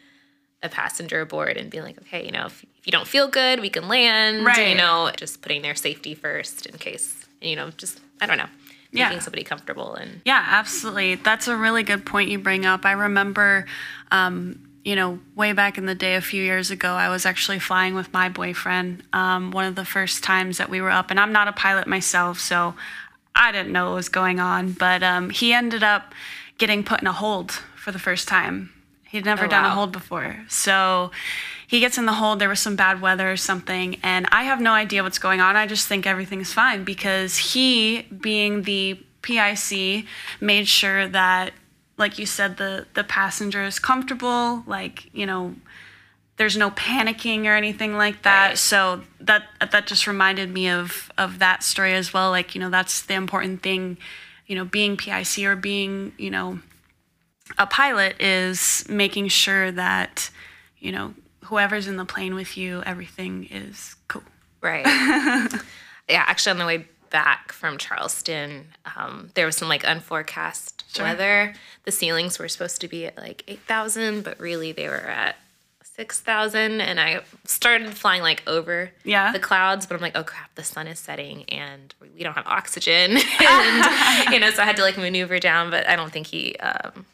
a 0.62 0.68
passenger 0.68 1.20
aboard 1.20 1.56
and 1.56 1.70
being 1.70 1.84
like, 1.84 1.98
"Okay, 2.02 2.24
you 2.24 2.32
know, 2.32 2.46
if, 2.46 2.64
if 2.78 2.86
you 2.86 2.90
don't 2.92 3.06
feel 3.06 3.28
good, 3.28 3.60
we 3.60 3.68
can 3.70 3.88
land." 3.88 4.44
Right. 4.44 4.68
You 4.68 4.74
know, 4.76 5.10
just 5.16 5.42
putting 5.42 5.62
their 5.62 5.74
safety 5.74 6.14
first 6.14 6.66
in 6.66 6.78
case, 6.78 7.26
you 7.42 7.56
know, 7.56 7.70
just 7.76 8.00
I 8.20 8.26
don't 8.26 8.38
know, 8.38 8.48
Yeah. 8.90 9.08
making 9.08 9.20
somebody 9.20 9.44
comfortable 9.44 9.94
and 9.94 10.22
Yeah, 10.24 10.42
absolutely. 10.46 11.16
That's 11.16 11.46
a 11.48 11.56
really 11.56 11.82
good 11.82 12.06
point 12.06 12.30
you 12.30 12.38
bring 12.38 12.64
up. 12.64 12.86
I 12.86 12.92
remember, 12.92 13.66
um, 14.10 14.58
you 14.84 14.94
know, 14.94 15.18
way 15.34 15.52
back 15.52 15.78
in 15.78 15.86
the 15.86 15.94
day, 15.94 16.14
a 16.14 16.20
few 16.20 16.42
years 16.42 16.70
ago, 16.70 16.92
I 16.92 17.08
was 17.08 17.24
actually 17.24 17.58
flying 17.58 17.94
with 17.94 18.12
my 18.12 18.28
boyfriend. 18.28 19.02
Um, 19.14 19.50
one 19.50 19.64
of 19.64 19.74
the 19.76 19.84
first 19.84 20.22
times 20.22 20.58
that 20.58 20.68
we 20.68 20.80
were 20.80 20.90
up, 20.90 21.10
and 21.10 21.18
I'm 21.18 21.32
not 21.32 21.48
a 21.48 21.52
pilot 21.52 21.86
myself, 21.86 22.38
so 22.38 22.74
I 23.34 23.50
didn't 23.50 23.72
know 23.72 23.86
what 23.86 23.94
was 23.96 24.08
going 24.10 24.40
on. 24.40 24.72
But 24.72 25.02
um, 25.02 25.30
he 25.30 25.52
ended 25.54 25.82
up 25.82 26.12
getting 26.58 26.84
put 26.84 27.00
in 27.00 27.06
a 27.06 27.12
hold 27.12 27.52
for 27.76 27.92
the 27.92 27.98
first 27.98 28.28
time. 28.28 28.70
He'd 29.08 29.24
never 29.24 29.46
Oh, 29.46 29.48
done 29.48 29.64
a 29.64 29.70
hold 29.70 29.92
before, 29.92 30.44
so 30.48 31.10
he 31.66 31.80
gets 31.80 31.96
in 31.98 32.04
the 32.04 32.14
hold. 32.14 32.38
There 32.38 32.48
was 32.48 32.60
some 32.60 32.76
bad 32.76 33.00
weather 33.00 33.30
or 33.30 33.36
something, 33.36 33.96
and 34.02 34.26
I 34.32 34.42
have 34.44 34.60
no 34.60 34.72
idea 34.72 35.02
what's 35.02 35.18
going 35.18 35.40
on. 35.40 35.56
I 35.56 35.66
just 35.66 35.88
think 35.88 36.06
everything's 36.06 36.52
fine 36.52 36.84
because 36.84 37.36
he, 37.38 38.02
being 38.02 38.62
the 38.62 38.98
PIC, 39.22 40.04
made 40.40 40.68
sure 40.68 41.08
that, 41.08 41.52
like 41.96 42.18
you 42.18 42.26
said, 42.26 42.56
the 42.56 42.86
the 42.94 43.04
passenger 43.04 43.64
is 43.64 43.78
comfortable. 43.78 44.64
Like 44.66 45.12
you 45.14 45.26
know, 45.26 45.54
there's 46.36 46.56
no 46.56 46.70
panicking 46.70 47.44
or 47.46 47.54
anything 47.54 47.96
like 47.96 48.22
that. 48.22 48.48
Right. 48.48 48.58
So 48.58 49.02
that 49.20 49.44
that 49.70 49.86
just 49.86 50.06
reminded 50.06 50.52
me 50.52 50.68
of 50.68 51.10
of 51.16 51.38
that 51.38 51.62
story 51.62 51.94
as 51.94 52.12
well. 52.12 52.30
Like 52.30 52.54
you 52.54 52.60
know, 52.60 52.70
that's 52.70 53.02
the 53.02 53.14
important 53.14 53.62
thing. 53.62 53.98
You 54.46 54.56
know, 54.56 54.64
being 54.64 54.96
PIC 54.96 55.44
or 55.44 55.56
being 55.56 56.12
you 56.18 56.30
know 56.30 56.58
a 57.58 57.66
pilot 57.66 58.20
is 58.20 58.84
making 58.88 59.28
sure 59.28 59.70
that 59.70 60.30
you 60.78 60.92
know 60.92 61.14
whoever's 61.44 61.86
in 61.86 61.96
the 61.96 62.04
plane 62.04 62.34
with 62.34 62.56
you, 62.56 62.82
everything 62.84 63.48
is 63.50 63.94
cool. 64.08 64.22
Right. 64.60 64.84
yeah, 66.08 66.24
actually, 66.26 66.52
on 66.52 66.58
the 66.58 66.66
way 66.66 66.86
back 67.10 67.52
from 67.52 67.78
Charleston, 67.78 68.66
um, 68.96 69.30
there 69.34 69.46
was 69.46 69.56
some 69.56 69.68
like 69.68 69.84
unforecast 69.84 70.73
Sure. 70.96 71.04
weather. 71.06 71.54
The 71.84 71.92
ceilings 71.92 72.38
were 72.38 72.48
supposed 72.48 72.80
to 72.80 72.88
be 72.88 73.06
at 73.06 73.16
like 73.16 73.44
8,000, 73.48 74.22
but 74.24 74.38
really 74.40 74.72
they 74.72 74.88
were 74.88 74.94
at 74.96 75.36
6,000. 75.82 76.80
And 76.80 76.98
I 77.00 77.20
started 77.44 77.92
flying 77.94 78.22
like 78.22 78.42
over 78.46 78.90
Yeah. 79.04 79.32
the 79.32 79.38
clouds, 79.38 79.86
but 79.86 79.94
I'm 79.94 80.00
like, 80.00 80.16
oh 80.16 80.24
crap, 80.24 80.54
the 80.54 80.64
sun 80.64 80.86
is 80.86 80.98
setting 80.98 81.44
and 81.44 81.94
we 82.16 82.22
don't 82.22 82.34
have 82.34 82.46
oxygen. 82.46 83.12
and, 83.40 84.32
you 84.32 84.40
know, 84.40 84.50
so 84.50 84.62
I 84.62 84.66
had 84.66 84.76
to 84.76 84.82
like 84.82 84.96
maneuver 84.96 85.38
down, 85.38 85.70
but 85.70 85.88
I 85.88 85.96
don't 85.96 86.12
think 86.12 86.26
he. 86.26 86.56
Um, 86.56 87.06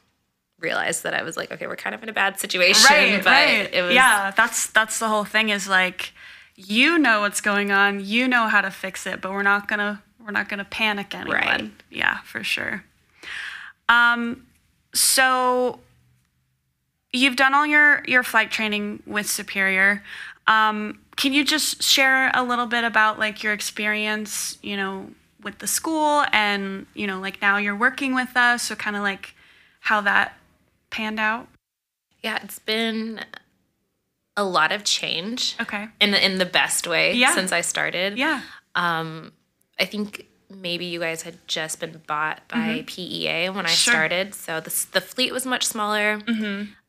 realized 0.61 1.05
that 1.05 1.15
I 1.15 1.23
was 1.23 1.39
like, 1.39 1.51
okay, 1.51 1.67
we're 1.67 1.75
kind 1.75 1.95
of 1.95 2.03
in 2.03 2.11
a 2.11 2.13
bad 2.13 2.39
situation, 2.39 3.23
but 3.25 3.49
it 3.49 3.83
was 3.83 3.95
yeah, 3.95 4.31
that's 4.37 4.67
that's 4.67 4.99
the 4.99 5.09
whole 5.09 5.25
thing 5.25 5.49
is 5.49 5.67
like 5.67 6.13
you 6.55 6.99
know 6.99 7.21
what's 7.21 7.41
going 7.41 7.73
on, 7.73 8.05
you 8.05 8.29
know 8.29 8.47
how 8.47 8.61
to 8.61 8.71
fix 8.71 9.07
it, 9.07 9.23
but 9.23 9.33
we're 9.33 9.43
not 9.43 9.69
gonna 9.69 10.03
we're 10.23 10.33
not 10.33 10.51
gonna 10.51 10.67
panic 10.67 11.15
anyone. 11.15 11.33
Right. 11.41 11.71
Yeah, 11.89 12.19
for 12.25 12.45
sure. 12.45 12.85
Um, 13.91 14.47
so 14.95 15.81
you've 17.13 17.37
done 17.37 17.53
all 17.55 17.67
your 17.67 18.03
your 18.07 18.23
flight 18.23 18.51
training 18.51 19.03
with 19.07 19.29
Superior. 19.29 20.03
Um, 20.47 21.01
can 21.17 21.33
you 21.33 21.45
just 21.45 21.83
share 21.83 22.31
a 22.33 22.43
little 22.43 22.67
bit 22.67 22.85
about 22.85 23.19
like 23.19 23.43
your 23.43 23.53
experience, 23.53 24.57
you 24.63 24.77
know, 24.77 25.11
with 25.43 25.59
the 25.59 25.67
school 25.67 26.25
and 26.33 26.87
you 26.95 27.07
know 27.07 27.19
like 27.21 27.43
now 27.43 27.57
you're 27.59 27.77
working 27.77 28.15
with 28.15 28.37
us, 28.37 28.63
so 28.63 28.75
kind 28.75 28.97
of 28.97 29.03
like 29.03 29.35
how 29.81 30.01
that 30.01 30.35
panned 30.91 31.21
out? 31.21 31.49
Yeah, 32.23 32.39
it's 32.43 32.59
been 32.59 33.21
a 34.37 34.45
lot 34.45 34.73
of 34.73 34.85
change. 34.85 35.57
Okay. 35.61 35.89
In 36.01 36.13
the 36.13 36.25
in 36.25 36.39
the 36.39 36.47
best 36.47 36.87
way 36.87 37.15
Yeah. 37.15 37.35
since 37.35 37.53
I 37.53 37.61
started. 37.61 38.17
Yeah. 38.17 38.41
Um, 38.75 39.33
I 39.79 39.85
think 39.85 40.27
maybe 40.51 40.85
you 40.87 41.01
guys 41.01 41.23
had 41.23 41.39
just 41.47 41.79
been 41.81 42.03
bought 42.07 42.41
by 42.49 42.85
PEA 42.87 43.51
when 43.51 43.65
I 43.67 43.69
Mm-hmm. 43.71 43.75
Sure. 43.75 43.93
started, 43.93 44.35
so 44.35 44.61
the 44.61 44.87
the 44.93 45.01
fleet 45.01 45.33
was 45.33 45.47
much 45.47 45.65
smaller. 45.67 46.21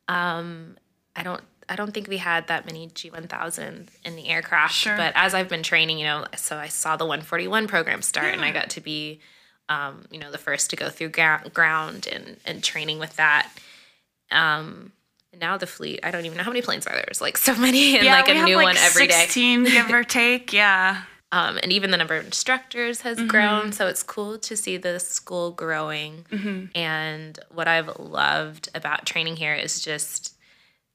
Um, 0.08 0.76
I 1.16 1.22
don't 1.22 1.42
I 1.68 1.76
don't 1.76 1.92
think 1.94 2.08
we 2.08 2.18
had 2.18 2.48
that 2.48 2.66
many 2.66 2.88
G1000 2.88 3.86
in 4.04 4.16
the 4.16 4.28
aircraft, 4.28 4.74
Sure. 4.74 4.96
but 4.96 5.12
as 5.16 5.32
I've 5.32 5.48
been 5.48 5.62
training, 5.62 5.98
you 5.98 6.04
know, 6.04 6.26
so 6.36 6.56
I 6.58 6.66
saw 6.68 6.96
the 6.96 7.06
141 7.06 7.66
program 7.68 8.02
start, 8.02 8.34
and 8.34 8.44
I 8.44 8.50
got 8.50 8.68
to 8.70 8.80
be, 8.80 9.20
um, 9.68 10.04
you 10.10 10.18
know, 10.18 10.30
the 10.30 10.38
first 10.38 10.70
to 10.70 10.76
go 10.76 10.90
through 10.90 11.10
gra- 11.10 11.44
ground 11.54 12.08
and 12.10 12.36
and 12.44 12.62
training 12.62 12.98
with 12.98 13.16
that. 13.16 13.48
Um, 14.30 14.92
and 15.32 15.40
now 15.40 15.56
the 15.56 15.66
fleet, 15.66 16.00
I 16.02 16.10
don't 16.10 16.26
even 16.26 16.36
know 16.36 16.44
how 16.44 16.50
many 16.50 16.62
planes 16.62 16.86
are 16.86 16.92
there. 16.92 17.04
There's 17.06 17.20
like 17.22 17.38
so 17.38 17.54
many, 17.54 17.96
and 17.98 18.06
like 18.06 18.28
a 18.28 18.34
new 18.44 18.56
like, 18.56 18.64
one 18.64 18.76
every 18.78 19.06
day. 19.06 19.20
16, 19.22 19.64
give 19.64 19.90
or 19.90 20.02
take. 20.18 20.52
Yeah. 20.52 21.02
Um, 21.32 21.58
and 21.62 21.72
even 21.72 21.90
the 21.90 21.96
number 21.96 22.14
of 22.16 22.24
instructors 22.26 23.00
has 23.00 23.16
Mm-hmm. 23.16 23.26
grown. 23.28 23.72
So 23.72 23.86
it's 23.88 24.02
cool 24.02 24.38
to 24.38 24.56
see 24.56 24.76
the 24.76 25.00
school 25.00 25.50
growing. 25.50 26.26
Mm-hmm. 26.30 26.66
And 26.76 27.38
what 27.50 27.66
I've 27.66 27.98
loved 27.98 28.68
about 28.74 29.06
training 29.06 29.36
here 29.36 29.54
is 29.54 29.80
just 29.80 30.34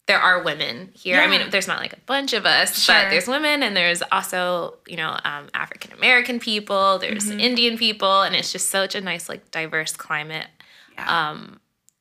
there 0.05 0.19
are 0.19 0.41
women 0.43 0.91
here. 0.93 1.19
I 1.19 1.27
mean, 1.27 1.49
there's 1.49 1.67
not 1.67 1.79
like 1.79 1.91
a 1.93 1.99
bunch 2.05 2.31
of 2.33 2.45
us, 2.45 2.81
Sure. 2.81 2.95
but 2.95 3.09
there's 3.09 3.27
women, 3.27 3.61
and 3.63 3.75
there's 3.75 4.01
also 4.11 4.75
you 4.87 4.95
know 4.95 5.17
um, 5.25 5.49
African 5.53 5.91
American 5.91 6.39
people. 6.39 6.97
There's 6.99 7.25
Mm-hmm. 7.25 7.39
Indian 7.41 7.77
people, 7.77 8.21
and 8.21 8.33
it's 8.35 8.51
just 8.53 8.69
such 8.69 8.95
a 8.95 9.01
nice 9.01 9.27
like 9.27 9.51
diverse 9.51 9.97
climate. 9.97 10.47
Yeah. 10.93 11.29
Um, 11.31 11.59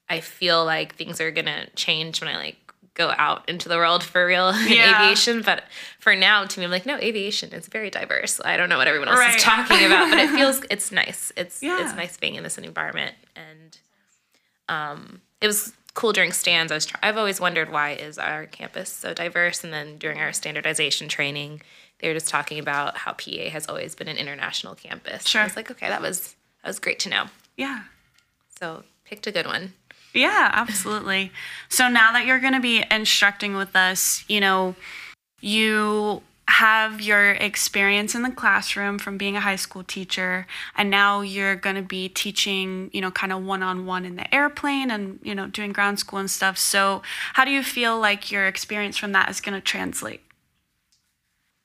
I 0.09 0.21
feel 0.21 0.65
like 0.65 0.95
things 0.95 1.21
are 1.21 1.33
gonna 1.33 1.67
change 1.75 2.21
when 2.21 2.31
I 2.31 2.37
like 2.37 2.66
go 2.97 3.13
out 3.17 3.49
into 3.49 3.69
the 3.69 3.77
world 3.77 4.03
for 4.03 4.27
real 4.27 4.49
in 4.67 4.73
Yeah. 4.73 5.03
aviation. 5.05 5.43
But 5.43 5.63
for 6.01 6.17
now, 6.17 6.45
to 6.47 6.59
me, 6.59 6.65
I'm 6.65 6.73
like, 6.73 6.87
no, 6.87 6.97
aviation 6.97 7.53
is 7.53 7.69
very 7.69 7.91
diverse. 7.91 8.41
I 8.45 8.57
don't 8.57 8.69
know 8.69 8.79
what 8.79 8.89
everyone 8.89 9.09
else 9.09 9.19
Right. 9.21 9.37
is 9.37 9.43
talking 9.43 9.85
about, 9.87 10.11
but 10.11 10.19
it 10.19 10.31
feels 10.39 10.63
it's 10.71 10.91
nice. 10.91 11.31
It's 11.37 11.63
Yeah. 11.63 11.85
it's 11.85 11.95
nice 11.95 12.17
being 12.17 12.35
in 12.35 12.43
this 12.43 12.59
environment, 12.59 13.15
and 13.37 13.79
um, 14.69 15.21
it 15.41 15.47
was 15.47 15.73
cool 15.95 16.13
during 16.13 16.33
stands. 16.33 16.73
I 16.73 16.75
was 16.75 16.87
try- 16.87 17.01
I've 17.03 17.17
always 17.17 17.41
wondered 17.41 17.71
why 17.71 17.93
is 17.93 18.19
our 18.19 18.47
campus 18.47 18.91
so 18.91 19.15
diverse, 19.15 19.63
and 19.65 19.73
then 19.73 19.99
during 19.99 20.19
our 20.19 20.33
standardization 20.33 21.09
training. 21.09 21.63
They 22.01 22.09
were 22.09 22.15
just 22.15 22.29
talking 22.29 22.59
about 22.59 22.99
how 22.99 23.13
PA 23.15 23.49
has 23.51 23.67
always 23.71 23.95
been 23.95 24.07
an 24.07 24.19
international 24.19 24.75
campus. 24.75 25.27
Sure. 25.27 25.41
I 25.41 25.45
was 25.45 25.57
like, 25.57 25.71
okay, 25.71 25.89
that 25.89 26.03
was 26.03 26.37
that 26.63 26.69
was 26.69 26.79
great 26.79 26.99
to 27.01 27.09
know. 27.09 27.27
yeah. 27.57 27.85
So 28.61 28.85
picked 29.05 29.27
a 29.27 29.33
good 29.33 29.47
one. 29.47 29.73
Yeah, 30.17 30.51
absolutely. 30.53 31.31
so 31.69 31.89
now 31.89 32.13
that 32.13 32.25
you're 32.25 32.41
going 32.41 32.55
to 32.55 32.61
be 32.61 32.85
instructing 32.91 33.55
with 33.55 33.77
us, 33.77 34.25
you 34.29 34.41
know, 34.41 34.75
you 35.41 36.23
have 36.49 37.01
your 37.01 37.33
experience 37.33 38.15
in 38.15 38.23
the 38.23 38.31
classroom 38.31 38.99
from 38.99 39.19
being 39.19 39.37
a 39.37 39.41
high 39.41 39.57
school 39.57 39.83
teacher 39.83 40.47
and 40.77 40.89
now 40.89 41.21
you're 41.21 41.57
going 41.57 41.77
to 41.77 41.83
be 41.83 42.09
teaching, 42.09 42.89
you 42.93 43.01
know, 43.01 43.11
kind 43.11 43.33
of 43.33 43.45
one-on-one 43.45 44.05
in 44.05 44.17
the 44.17 44.35
airplane 44.35 44.91
and, 44.91 45.19
you 45.23 45.35
know, 45.35 45.49
doing 45.49 45.73
ground 45.73 45.99
school 45.99 46.19
and 46.19 46.31
stuff. 46.31 46.57
So, 46.57 47.03
how 47.35 47.45
do 47.45 47.51
you 47.51 47.63
feel 47.63 47.99
like 47.99 48.31
your 48.31 48.47
experience 48.47 48.97
from 48.97 49.13
that 49.13 49.29
is 49.29 49.41
going 49.41 49.55
to 49.55 49.61
translate? 49.61 50.23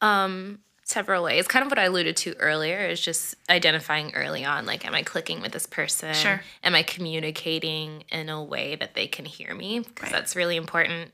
Um, 0.02 0.60
several 0.92 1.24
ways. 1.24 1.48
Kind 1.48 1.66
of 1.66 1.72
what 1.72 1.80
I 1.80 1.86
alluded 1.86 2.16
to 2.18 2.36
earlier 2.38 2.80
is 2.86 3.00
just 3.02 3.36
identifying 3.50 4.14
early 4.14 4.46
on, 4.46 4.66
like, 4.66 4.86
am 4.86 4.94
I 4.94 5.04
clicking 5.04 5.42
with 5.42 5.52
this 5.54 5.66
person? 5.66 6.14
Sure. 6.14 6.42
Am 6.64 6.76
I 6.76 6.84
communicating 6.84 8.04
in 8.12 8.30
a 8.30 8.44
way 8.44 8.76
that 8.76 8.94
they 8.94 9.08
can 9.08 9.26
hear 9.26 9.56
me? 9.56 9.80
Because 9.80 10.04
Right. 10.04 10.12
that's 10.12 10.36
really 10.36 10.56
important. 10.58 11.12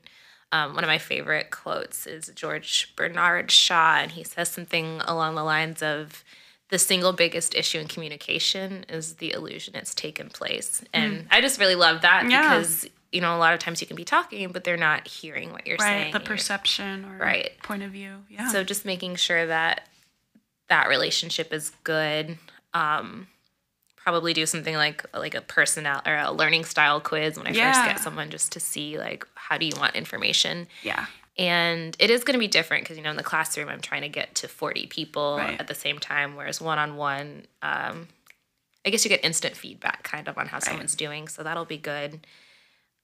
Um, 0.50 0.74
one 0.74 0.82
of 0.84 0.88
my 0.88 0.98
favorite 0.98 1.50
quotes 1.50 2.06
is 2.06 2.30
George 2.34 2.92
Bernard 2.96 3.50
Shaw, 3.50 3.96
and 3.98 4.12
he 4.12 4.24
says 4.24 4.50
something 4.50 5.00
along 5.04 5.34
the 5.34 5.44
lines 5.44 5.82
of, 5.82 6.24
the 6.70 6.78
single 6.78 7.14
biggest 7.14 7.54
issue 7.54 7.78
in 7.78 7.88
communication 7.88 8.84
is 8.90 9.14
the 9.14 9.32
illusion 9.32 9.74
it's 9.74 9.94
taken 9.94 10.28
place. 10.28 10.84
And 10.92 11.26
I 11.30 11.40
just 11.40 11.58
really 11.58 11.74
love 11.74 12.02
that. 12.02 12.28
Yeah. 12.28 12.42
because, 12.58 12.86
you 13.12 13.20
know, 13.20 13.34
a 13.34 13.38
lot 13.38 13.54
of 13.54 13.58
times 13.60 13.80
you 13.80 13.86
can 13.86 13.96
be 13.96 14.04
talking, 14.04 14.50
but 14.52 14.64
they're 14.64 14.76
not 14.76 15.08
hearing 15.08 15.50
what 15.52 15.66
you're 15.66 15.76
Right, 15.78 15.84
saying. 15.86 16.04
Right, 16.04 16.12
the 16.12 16.20
perception 16.20 17.04
or 17.04 17.16
Right. 17.18 17.50
point 17.62 17.82
of 17.82 17.90
view. 17.92 18.24
Yeah. 18.28 18.48
so 18.52 18.62
just 18.64 18.84
making 18.84 19.16
sure 19.16 19.46
that 19.46 19.88
that 20.68 20.88
relationship 20.88 21.52
is 21.52 21.70
good. 21.84 22.36
Um, 22.74 23.28
probably 23.96 24.32
do 24.32 24.46
something 24.46 24.74
like 24.74 25.04
like 25.14 25.34
a 25.34 25.40
personal 25.40 26.00
or 26.06 26.16
a 26.16 26.30
learning 26.30 26.64
style 26.64 27.00
quiz 27.00 27.36
when 27.38 27.46
I 27.46 27.52
Yeah. 27.52 27.72
first 27.72 27.84
get 27.84 28.00
someone 28.00 28.30
just 28.30 28.52
to 28.52 28.60
see 28.60 28.98
like 28.98 29.26
how 29.34 29.58
do 29.58 29.66
you 29.66 29.72
want 29.78 29.96
information. 29.96 30.66
yeah. 30.82 31.06
And 31.38 31.94
it 32.00 32.10
is 32.10 32.24
going 32.24 32.32
to 32.34 32.38
be 32.40 32.48
different 32.48 32.82
because 32.84 32.96
you 32.96 33.02
know 33.02 33.10
in 33.10 33.16
the 33.16 33.22
classroom 33.22 33.68
I'm 33.68 33.80
trying 33.80 34.02
to 34.02 34.08
get 34.08 34.34
to 34.36 34.48
40 34.48 34.86
people 34.88 35.36
Right. 35.38 35.58
at 35.60 35.66
the 35.68 35.74
same 35.74 35.98
time, 35.98 36.36
whereas 36.36 36.60
one 36.60 36.78
on 36.78 36.96
one, 36.96 37.46
um, 37.62 38.08
I 38.84 38.90
guess 38.90 39.04
you 39.04 39.08
get 39.08 39.24
instant 39.24 39.56
feedback 39.56 40.02
kind 40.02 40.28
of 40.28 40.36
on 40.38 40.48
how 40.48 40.58
someone's 40.58 40.94
doing, 40.94 41.28
so 41.28 41.42
that'll 41.42 41.64
be 41.64 41.76
good. 41.78 42.26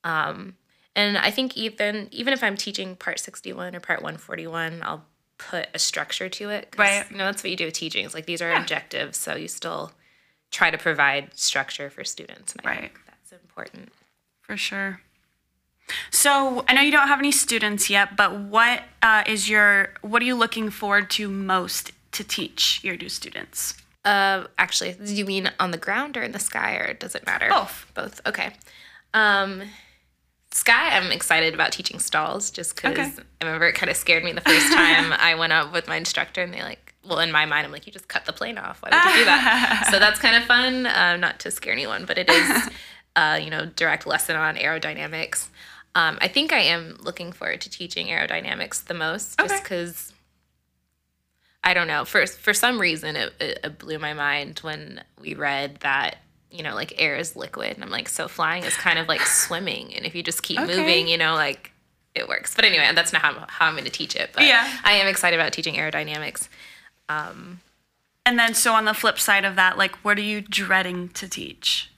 Um, 0.04 0.56
and 0.94 1.18
I 1.18 1.30
think 1.30 1.56
even 1.56 2.08
even 2.12 2.32
if 2.32 2.42
I'm 2.44 2.56
teaching 2.56 2.94
part 2.96 3.18
61 3.18 3.74
or 3.74 3.80
part 3.80 4.00
141, 4.00 4.80
I'll 4.84 5.04
put 5.38 5.66
a 5.74 5.78
structure 5.78 6.28
to 6.28 6.50
it. 6.50 6.74
Right. 6.78 7.04
You 7.10 7.16
know, 7.16 7.24
that's 7.24 7.42
what 7.42 7.50
you 7.50 7.56
do 7.56 7.64
with 7.64 7.74
teaching. 7.74 8.04
It's 8.04 8.14
like 8.14 8.26
these 8.26 8.40
are 8.40 8.52
objectives, 8.54 9.18
so 9.18 9.34
you 9.34 9.48
still 9.48 9.92
try 10.52 10.70
to 10.70 10.78
provide 10.78 11.36
structure 11.36 11.90
for 11.90 12.04
students. 12.04 12.52
And 12.54 12.64
I 12.64 12.70
Right. 12.70 12.80
think 12.82 13.00
that's 13.06 13.32
important. 13.32 13.92
For 14.42 14.56
sure. 14.56 15.00
So 16.10 16.64
I 16.68 16.74
know 16.74 16.80
you 16.80 16.92
don't 16.92 17.08
have 17.08 17.18
any 17.18 17.32
students 17.32 17.90
yet, 17.90 18.16
but 18.16 18.38
what 18.38 18.84
uh, 19.02 19.24
is 19.26 19.48
your 19.48 19.94
what 20.02 20.22
are 20.22 20.24
you 20.24 20.34
looking 20.36 20.70
forward 20.70 21.10
to 21.12 21.28
most 21.28 21.90
to 22.12 22.22
teach 22.24 22.80
your 22.84 22.96
new 22.96 23.08
students? 23.08 23.74
Uh, 24.04 24.44
actually, 24.58 24.92
do 24.92 25.14
you 25.14 25.24
mean 25.24 25.50
on 25.58 25.70
the 25.72 25.78
ground 25.78 26.16
or 26.16 26.22
in 26.22 26.32
the 26.32 26.38
sky, 26.38 26.74
or 26.76 26.94
does 26.94 27.14
it 27.14 27.26
matter? 27.26 27.48
Both. 27.48 27.90
Both. 27.94 28.20
Okay. 28.26 28.52
Um, 29.12 29.62
sky, 30.54 30.96
I'm 30.96 31.10
excited 31.10 31.52
about 31.52 31.72
teaching 31.72 31.98
stalls, 31.98 32.50
just 32.50 32.76
because 32.76 32.92
Okay. 32.92 33.12
I 33.40 33.44
remember 33.44 33.66
it 33.66 33.74
kind 33.74 33.90
of 33.90 33.96
scared 33.96 34.22
me 34.24 34.32
the 34.32 34.40
first 34.40 34.72
time 34.72 35.12
I 35.18 35.34
went 35.34 35.52
up 35.52 35.72
with 35.72 35.88
my 35.88 35.96
instructor, 35.96 36.42
and 36.42 36.54
they 36.54 36.62
like, 36.62 36.94
well, 37.04 37.18
in 37.18 37.32
my 37.32 37.44
mind, 37.44 37.66
I'm 37.66 37.72
like, 37.72 37.86
you 37.86 37.92
just 37.92 38.08
cut 38.08 38.24
the 38.24 38.32
plane 38.32 38.56
off. 38.56 38.80
Why 38.80 38.90
would 38.90 39.04
you 39.04 39.20
do 39.20 39.24
that? 39.26 39.88
so 39.90 39.98
that's 39.98 40.18
kind 40.20 40.36
of 40.36 40.44
fun. 40.44 40.86
Uh, 40.86 41.16
not 41.16 41.40
to 41.40 41.50
scare 41.50 41.72
anyone, 41.72 42.06
but 42.06 42.16
it 42.18 42.30
is, 42.30 42.68
uh, 43.16 43.38
you 43.42 43.50
know, 43.50 43.66
direct 43.66 44.06
lesson 44.06 44.36
on 44.36 44.56
aerodynamics. 44.56 45.48
Um, 45.96 46.18
I 46.20 46.28
think 46.28 46.52
I 46.52 46.60
am 46.60 46.96
looking 47.00 47.32
forward 47.32 47.60
to 47.62 47.70
teaching 47.70 48.06
aerodynamics 48.06 48.84
the 48.84 48.94
most, 48.94 49.38
just 49.38 49.52
Okay. 49.54 49.62
because. 49.62 50.12
I 51.66 51.72
don't 51.72 51.86
know. 51.86 52.04
For 52.04 52.26
for 52.26 52.52
some 52.52 52.78
reason, 52.78 53.16
it, 53.16 53.32
it 53.40 53.78
blew 53.78 53.98
my 53.98 54.12
mind 54.12 54.58
when 54.58 55.02
we 55.18 55.32
read 55.34 55.76
that 55.80 56.16
you 56.54 56.62
know 56.62 56.74
like 56.74 56.94
air 56.96 57.16
is 57.16 57.34
liquid, 57.36 57.72
and 57.74 57.82
I'm 57.84 57.90
like, 57.90 58.08
so 58.08 58.28
flying 58.28 58.64
is 58.64 58.74
kind 58.76 58.98
of 58.98 59.08
like 59.08 59.20
swimming, 59.26 59.94
and 59.94 60.06
if 60.06 60.14
you 60.14 60.22
just 60.22 60.42
keep 60.42 60.58
Okay. 60.60 60.76
moving, 60.76 61.08
you 61.08 61.18
know, 61.18 61.34
like 61.34 61.72
it 62.14 62.28
works. 62.28 62.54
But 62.54 62.64
anyway, 62.64 62.88
that's 62.94 63.12
not 63.12 63.22
how, 63.22 63.44
how 63.48 63.66
I'm 63.66 63.74
going 63.74 63.84
to 63.86 63.90
teach 63.90 64.14
it. 64.14 64.30
But 64.32 64.44
Yeah. 64.44 64.70
I 64.84 64.92
am 64.92 65.08
excited 65.08 65.38
about 65.40 65.52
teaching 65.52 65.74
aerodynamics. 65.74 66.46
And 68.26 68.38
then 68.38 68.54
so 68.54 68.72
on 68.72 68.84
the 68.86 68.94
flip 68.94 69.18
side 69.18 69.44
of 69.44 69.56
that, 69.56 69.76
like 69.76 69.96
what 70.04 70.16
are 70.16 70.22
you 70.22 70.40
dreading 70.40 71.08
to 71.10 71.28
teach? 71.28 71.90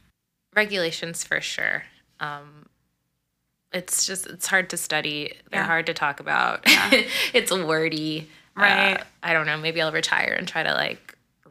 Regulations 0.55 1.23
for 1.23 1.41
sure. 1.41 1.85
Um, 2.19 2.67
it's 3.73 4.07
just 4.07 4.27
it's 4.27 4.47
hard 4.47 4.71
to 4.71 4.77
study. 4.77 5.35
They're 5.51 5.61
Yeah. 5.61 5.67
hard 5.67 5.87
to 5.87 5.95
talk 5.95 6.19
about. 6.19 6.67
Yeah. 6.67 6.91
it's 7.33 7.53
wordy. 7.53 8.29
Right. 8.57 8.95
Uh, 8.95 9.05
I 9.23 9.33
don't 9.35 9.47
know. 9.47 9.59
Maybe 9.59 9.83
I'll 9.83 9.93
retire 9.93 10.35
and 10.37 10.49
try 10.49 10.63
to 10.63 10.73
like 10.73 11.06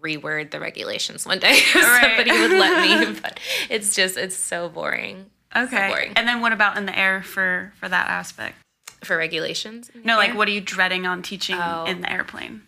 reword 0.05 0.51
the 0.51 0.59
regulations 0.59 1.25
one 1.25 1.39
day 1.39 1.53
if 1.53 1.75
Right. 1.75 2.01
somebody 2.17 2.31
would 2.31 2.51
let 2.51 2.81
me. 3.13 3.19
But 3.21 3.39
it's 3.69 3.95
just 3.95 4.17
it's 4.17 4.35
so 4.35 4.69
boring. 4.69 5.25
Okay. 5.55 5.87
boring. 5.89 6.13
and 6.15 6.27
then 6.27 6.41
what 6.41 6.51
about 6.53 6.77
in 6.77 6.85
the 6.85 6.97
air 6.97 7.23
for 7.23 7.73
for 7.79 7.89
that 7.89 8.07
aspect? 8.09 8.55
For 9.03 9.17
regulations. 9.17 9.89
No, 10.03 10.17
like 10.17 10.33
what 10.35 10.47
are 10.47 10.51
you 10.51 10.61
dreading 10.61 11.05
on 11.05 11.21
teaching 11.21 11.57
Oh. 11.59 11.85
in 11.85 12.01
the 12.01 12.11
airplane? 12.11 12.61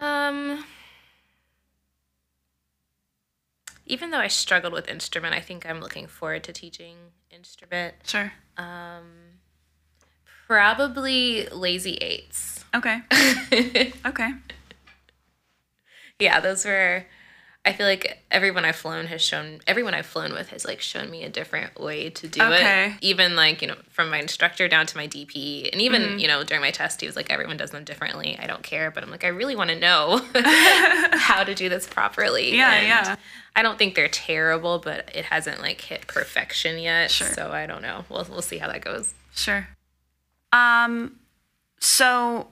Um. 0.00 0.64
Even 3.86 4.10
though 4.10 4.18
I 4.18 4.28
struggled 4.28 4.72
with 4.72 4.88
instrument, 4.88 5.34
I 5.34 5.40
think 5.40 5.66
I'm 5.68 5.80
looking 5.80 6.06
forward 6.06 6.44
to 6.44 6.52
teaching 6.52 6.96
instrument. 7.30 7.94
Sure. 8.04 8.32
Um, 8.56 9.10
probably 10.46 11.46
lazy 11.48 11.94
eights. 11.96 12.64
Okay. 12.74 13.00
Okay. 14.06 14.30
Yeah, 16.18 16.40
those 16.40 16.64
were. 16.64 17.04
I 17.64 17.72
feel 17.72 17.86
like 17.86 18.18
everyone 18.28 18.64
I've 18.64 18.74
flown 18.74 19.06
has 19.06 19.22
shown 19.22 19.60
everyone 19.68 19.94
I've 19.94 20.04
flown 20.06 20.32
with 20.32 20.48
has 20.48 20.64
like 20.64 20.80
shown 20.80 21.08
me 21.12 21.22
a 21.22 21.28
different 21.28 21.78
way 21.78 22.10
to 22.10 22.26
do 22.26 22.42
Okay. 22.42 22.86
it. 22.86 22.92
Even 23.02 23.36
like 23.36 23.62
you 23.62 23.68
know 23.68 23.76
from 23.88 24.10
my 24.10 24.18
instructor 24.18 24.66
down 24.66 24.84
to 24.86 24.96
my 24.96 25.06
DP, 25.06 25.70
and 25.70 25.80
even 25.80 26.18
you 26.18 26.26
know 26.26 26.42
during 26.42 26.60
my 26.60 26.72
test, 26.72 27.00
he 27.00 27.06
was 27.06 27.14
like 27.14 27.30
everyone 27.30 27.56
does 27.56 27.70
them 27.70 27.84
differently. 27.84 28.36
I 28.36 28.48
don't 28.48 28.64
care, 28.64 28.90
but 28.90 29.04
I'm 29.04 29.10
like 29.12 29.22
I 29.22 29.28
really 29.28 29.54
want 29.54 29.70
to 29.70 29.78
know 29.78 30.20
how 30.34 31.44
to 31.44 31.54
do 31.54 31.68
this 31.68 31.86
properly. 31.86 32.56
Yeah, 32.56 32.72
And 32.74 32.86
yeah. 32.88 33.16
I 33.54 33.62
don't 33.62 33.78
think 33.78 33.94
they're 33.94 34.08
terrible, 34.08 34.80
but 34.80 35.10
it 35.14 35.26
hasn't 35.26 35.60
like 35.60 35.80
hit 35.82 36.08
perfection 36.08 36.80
yet. 36.80 37.12
Sure. 37.12 37.28
So 37.28 37.52
I 37.52 37.66
don't 37.66 37.82
know. 37.82 38.04
We'll 38.08 38.26
we'll 38.28 38.42
see 38.42 38.58
how 38.58 38.66
that 38.72 38.80
goes. 38.80 39.14
Sure. 39.36 39.68
Um, 40.52 41.20
so 41.78 42.48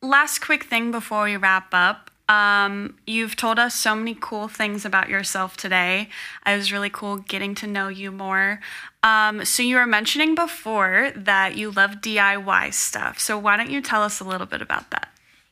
last 0.00 0.38
quick 0.40 0.64
thing 0.64 0.90
before 0.90 1.24
we 1.24 1.36
wrap 1.36 1.68
up. 1.72 2.03
Um, 2.28 2.96
you've 3.06 3.36
told 3.36 3.58
us 3.58 3.74
so 3.74 3.94
many 3.94 4.16
cool 4.18 4.48
things 4.48 4.84
about 4.84 5.08
yourself 5.08 5.56
today. 5.56 6.08
It 6.46 6.56
was 6.56 6.72
really 6.72 6.90
cool 6.90 7.18
getting 7.18 7.54
to 7.56 7.66
know 7.66 7.88
you 7.88 8.10
more. 8.10 8.60
Um, 9.02 9.44
so 9.44 9.62
you 9.62 9.76
were 9.76 9.86
mentioning 9.86 10.34
before 10.34 11.12
that 11.14 11.56
you 11.56 11.70
love 11.70 11.96
DIY 11.96 12.72
stuff. 12.72 13.18
So 13.18 13.38
why 13.38 13.56
don't 13.58 13.70
you 13.70 13.82
tell 13.82 14.02
us 14.02 14.20
a 14.20 14.24
little 14.24 14.46
bit 14.46 14.62
about 14.62 14.90
that? 14.90 15.08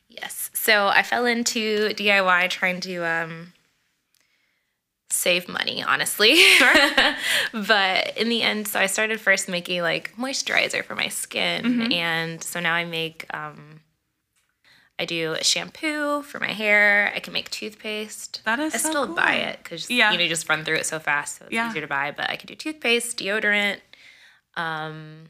Yes. 0.09 0.49
So 0.53 0.87
I 0.87 1.03
fell 1.03 1.25
into 1.25 1.89
DIY 1.89 2.49
trying 2.49 2.79
to 2.81 3.05
um, 3.05 3.53
save 5.11 5.47
money, 5.47 5.83
honestly. 5.83 6.35
Sure. 6.35 7.15
but 7.53 8.17
in 8.17 8.29
the 8.29 8.41
end, 8.41 8.67
so 8.67 8.79
I 8.79 8.87
started 8.87 9.21
first 9.21 9.47
making 9.47 9.83
like 9.83 10.15
moisturizer 10.17 10.83
for 10.83 10.95
my 10.95 11.09
skin. 11.09 11.63
Mm-hmm. 11.63 11.91
And 11.91 12.43
so 12.43 12.59
now 12.59 12.73
I 12.73 12.85
make, 12.85 13.27
um, 13.31 13.81
I 15.03 15.05
do 15.05 15.33
a 15.33 15.43
shampoo 15.43 16.21
for 16.21 16.39
my 16.39 16.53
hair. 16.53 17.11
I 17.13 17.19
can 17.19 17.33
make 17.33 17.49
toothpaste. 17.51 18.41
That 18.45 18.57
is 18.59 18.73
I 18.73 18.77
so 18.77 18.89
still 18.89 19.05
cool. 19.07 19.15
buy 19.15 19.33
it 19.35 19.59
because 19.61 19.89
Yeah. 19.89 20.11
you 20.13 20.17
know 20.17 20.23
you 20.23 20.29
just 20.29 20.47
run 20.47 20.63
through 20.63 20.77
it 20.77 20.85
so 20.85 20.97
fast, 20.97 21.39
so 21.39 21.45
it's 21.45 21.53
Yeah. 21.53 21.69
easier 21.69 21.81
to 21.81 21.87
buy. 21.87 22.11
But 22.11 22.29
I 22.29 22.37
can 22.37 22.47
do 22.47 22.55
toothpaste, 22.55 23.17
deodorant. 23.19 23.81
Um, 24.55 25.29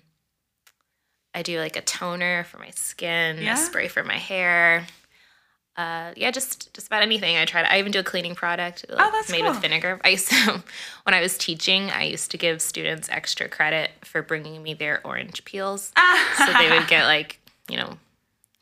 I 1.34 1.42
do 1.42 1.60
like 1.60 1.76
a 1.76 1.82
toner 1.82 2.44
for 2.44 2.60
my 2.60 2.70
skin, 2.70 3.40
Yeah. 3.42 3.56
a 3.56 3.58
spray 3.58 3.88
for 3.88 4.04
my 4.04 4.20
hair. 4.20 4.86
Uh, 5.76 6.12
yeah, 6.16 6.30
just 6.30 6.72
just 6.76 6.86
about 6.86 7.02
anything. 7.02 7.36
I 7.36 7.46
tried. 7.46 7.66
I 7.66 7.80
even 7.80 7.92
do 7.92 7.98
a 8.00 8.04
cleaning 8.04 8.36
product 8.36 8.86
like, 8.90 9.00
Oh, 9.02 9.10
that's 9.12 9.32
made 9.32 9.42
cool. 9.42 9.54
with 9.54 9.62
vinegar. 9.64 10.00
I 10.04 10.10
used 10.10 10.30
to, 10.30 10.64
when 11.04 11.16
I 11.16 11.22
was 11.22 11.36
teaching, 11.36 11.90
I 11.90 12.04
used 12.04 12.30
to 12.30 12.38
give 12.38 12.62
students 12.62 13.10
extra 13.10 13.50
credit 13.50 13.90
for 14.04 14.22
bringing 14.22 14.62
me 14.62 14.76
their 14.76 15.02
orange 15.04 15.44
peels, 15.46 15.92
so 16.38 16.54
they 16.60 16.70
would 16.70 16.88
get 16.88 17.06
like 17.06 17.40
you 17.70 17.78
know, 17.78 17.98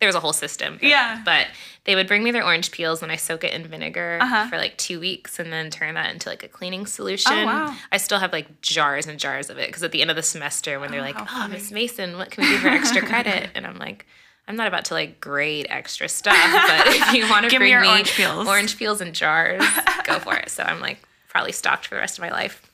there 0.02 0.08
was 0.08 0.16
a 0.16 0.20
whole 0.20 0.34
system. 0.34 0.78
Yeah. 0.82 1.22
But 1.24 1.48
they 1.86 1.96
would 1.96 2.08
bring 2.08 2.24
me 2.24 2.32
their 2.32 2.44
orange 2.44 2.72
peels 2.72 3.02
and 3.02 3.12
I 3.12 3.16
soak 3.16 3.44
it 3.46 3.54
in 3.54 3.66
vinegar 3.68 4.18
Uh-huh. 4.22 4.50
for 4.50 4.58
like 4.58 4.76
two 4.78 5.00
weeks 5.00 5.40
and 5.40 5.54
then 5.54 5.70
turn 5.70 5.94
that 5.94 6.12
into 6.12 6.28
like 6.28 6.44
a 6.44 6.48
cleaning 6.50 6.86
solution. 6.88 7.32
Oh, 7.34 7.46
wow. 7.46 7.76
I 7.92 7.98
still 7.98 8.20
have 8.20 8.34
like 8.34 8.62
jars 8.62 9.08
and 9.08 9.18
jars 9.20 9.50
of 9.50 9.58
it 9.58 9.68
because 9.68 9.84
at 9.84 9.92
the 9.94 10.02
end 10.02 10.10
of 10.10 10.16
the 10.18 10.24
semester 10.24 10.80
when 10.80 10.92
they're 10.92 11.02
like, 11.02 11.16
"Oh. 11.18 11.48
Miss 11.50 11.72
Mason, 11.72 12.18
what 12.18 12.32
can 12.32 12.44
we 12.44 12.50
do 12.50 12.58
for 12.58 12.68
extra 12.68 13.02
credit?" 13.06 13.52
and 13.56 13.66
I'm 13.66 13.78
like, 13.78 14.06
I'm 14.48 14.56
not 14.56 14.68
about 14.68 14.86
to 14.86 14.96
like 14.96 15.22
grade 15.22 15.68
extra 15.70 16.10
stuff, 16.10 16.36
but 16.36 16.88
if 16.88 17.14
you 17.14 17.30
want 17.30 17.46
to 17.46 17.52
me 17.52 17.58
bring 17.60 17.72
your 17.72 17.82
me 17.82 17.88
orange 17.88 18.12
peels. 18.14 18.48
orange 18.48 18.78
peels 18.78 19.00
in 19.02 19.14
jars, 19.14 19.64
go 20.04 20.18
for 20.20 20.36
it. 20.36 20.50
So 20.50 20.64
I'm 20.64 20.80
like 20.82 21.00
probably 21.30 21.52
stocked 21.52 21.86
for 21.88 21.96
the 21.96 22.02
rest 22.02 22.18
of 22.18 22.24
my 22.24 22.32
life. 22.32 22.71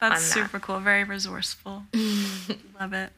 That's 0.00 0.32
on 0.32 0.40
that. 0.40 0.46
super 0.46 0.60
cool. 0.60 0.78
Very 0.78 1.02
resourceful. 1.02 1.82
Love 2.80 2.92
it. 2.92 3.10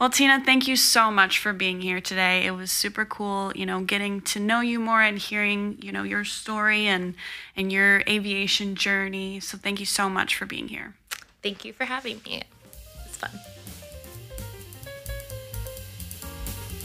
Well, 0.00 0.10
Tina, 0.10 0.42
thank 0.44 0.66
you 0.66 0.74
so 0.74 1.10
much 1.10 1.38
for 1.38 1.52
being 1.52 1.80
here 1.80 2.00
today. 2.00 2.44
It 2.44 2.50
was 2.50 2.72
super 2.72 3.04
cool, 3.04 3.52
you 3.54 3.64
know, 3.64 3.82
getting 3.82 4.20
to 4.22 4.40
know 4.40 4.60
you 4.60 4.80
more 4.80 5.00
and 5.00 5.16
hearing, 5.16 5.78
you 5.80 5.92
know, 5.92 6.02
your 6.02 6.24
story 6.24 6.86
and 6.86 7.14
and 7.56 7.72
your 7.72 8.02
aviation 8.08 8.74
journey. 8.74 9.38
So 9.38 9.56
thank 9.56 9.78
you 9.78 9.86
so 9.86 10.10
much 10.10 10.36
for 10.36 10.44
being 10.44 10.68
here. 10.68 10.94
Thank 11.42 11.64
you 11.64 11.72
for 11.72 11.84
having 11.84 12.20
me. 12.24 12.42
It's 13.06 13.16
fun. 13.16 13.30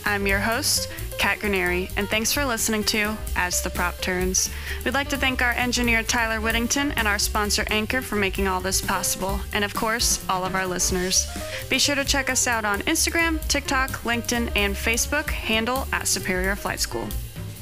I'm 0.06 0.28
your 0.28 0.40
host, 0.40 0.90
Kat 1.20 1.40
Guarnieri, 1.40 1.92
and 1.98 2.10
thanks 2.10 2.32
for 2.32 2.46
listening 2.46 2.84
to 2.86 3.18
As 3.36 3.62
the 3.62 3.70
Prop 3.70 4.00
Turns. 4.00 4.50
We'd 4.86 4.94
like 4.94 5.10
to 5.10 5.18
thank 5.18 5.42
our 5.42 5.52
engineer, 5.52 6.02
Tyler 6.02 6.40
Whittington, 6.40 6.94
and 6.94 7.10
our 7.10 7.20
sponsor, 7.20 7.66
Anchor, 7.68 8.02
for 8.02 8.16
making 8.16 8.48
all 8.48 8.62
this 8.62 8.82
possible, 8.82 9.42
and 9.52 9.66
of 9.66 9.74
course, 9.76 10.26
all 10.30 10.46
of 10.46 10.56
our 10.56 10.66
listeners. 10.66 11.28
Be 11.70 11.78
sure 11.78 11.96
to 11.96 12.06
check 12.06 12.30
us 12.30 12.48
out 12.48 12.64
on 12.64 12.80
Instagram, 12.84 13.46
TikTok, 13.50 13.90
LinkedIn, 14.04 14.54
and 14.56 14.74
Facebook, 14.76 15.30
handle 15.30 15.88
at 15.92 16.08
Superior 16.08 16.56
Flight 16.56 16.80
School. 16.80 17.10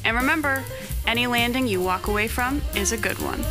And 0.04 0.16
remember, 0.16 0.62
any 1.06 1.26
landing 1.26 1.66
you 1.66 1.82
walk 1.82 2.06
away 2.06 2.28
from 2.28 2.62
is 2.76 2.92
a 2.92 2.96
good 2.96 3.18
one. 3.18 3.44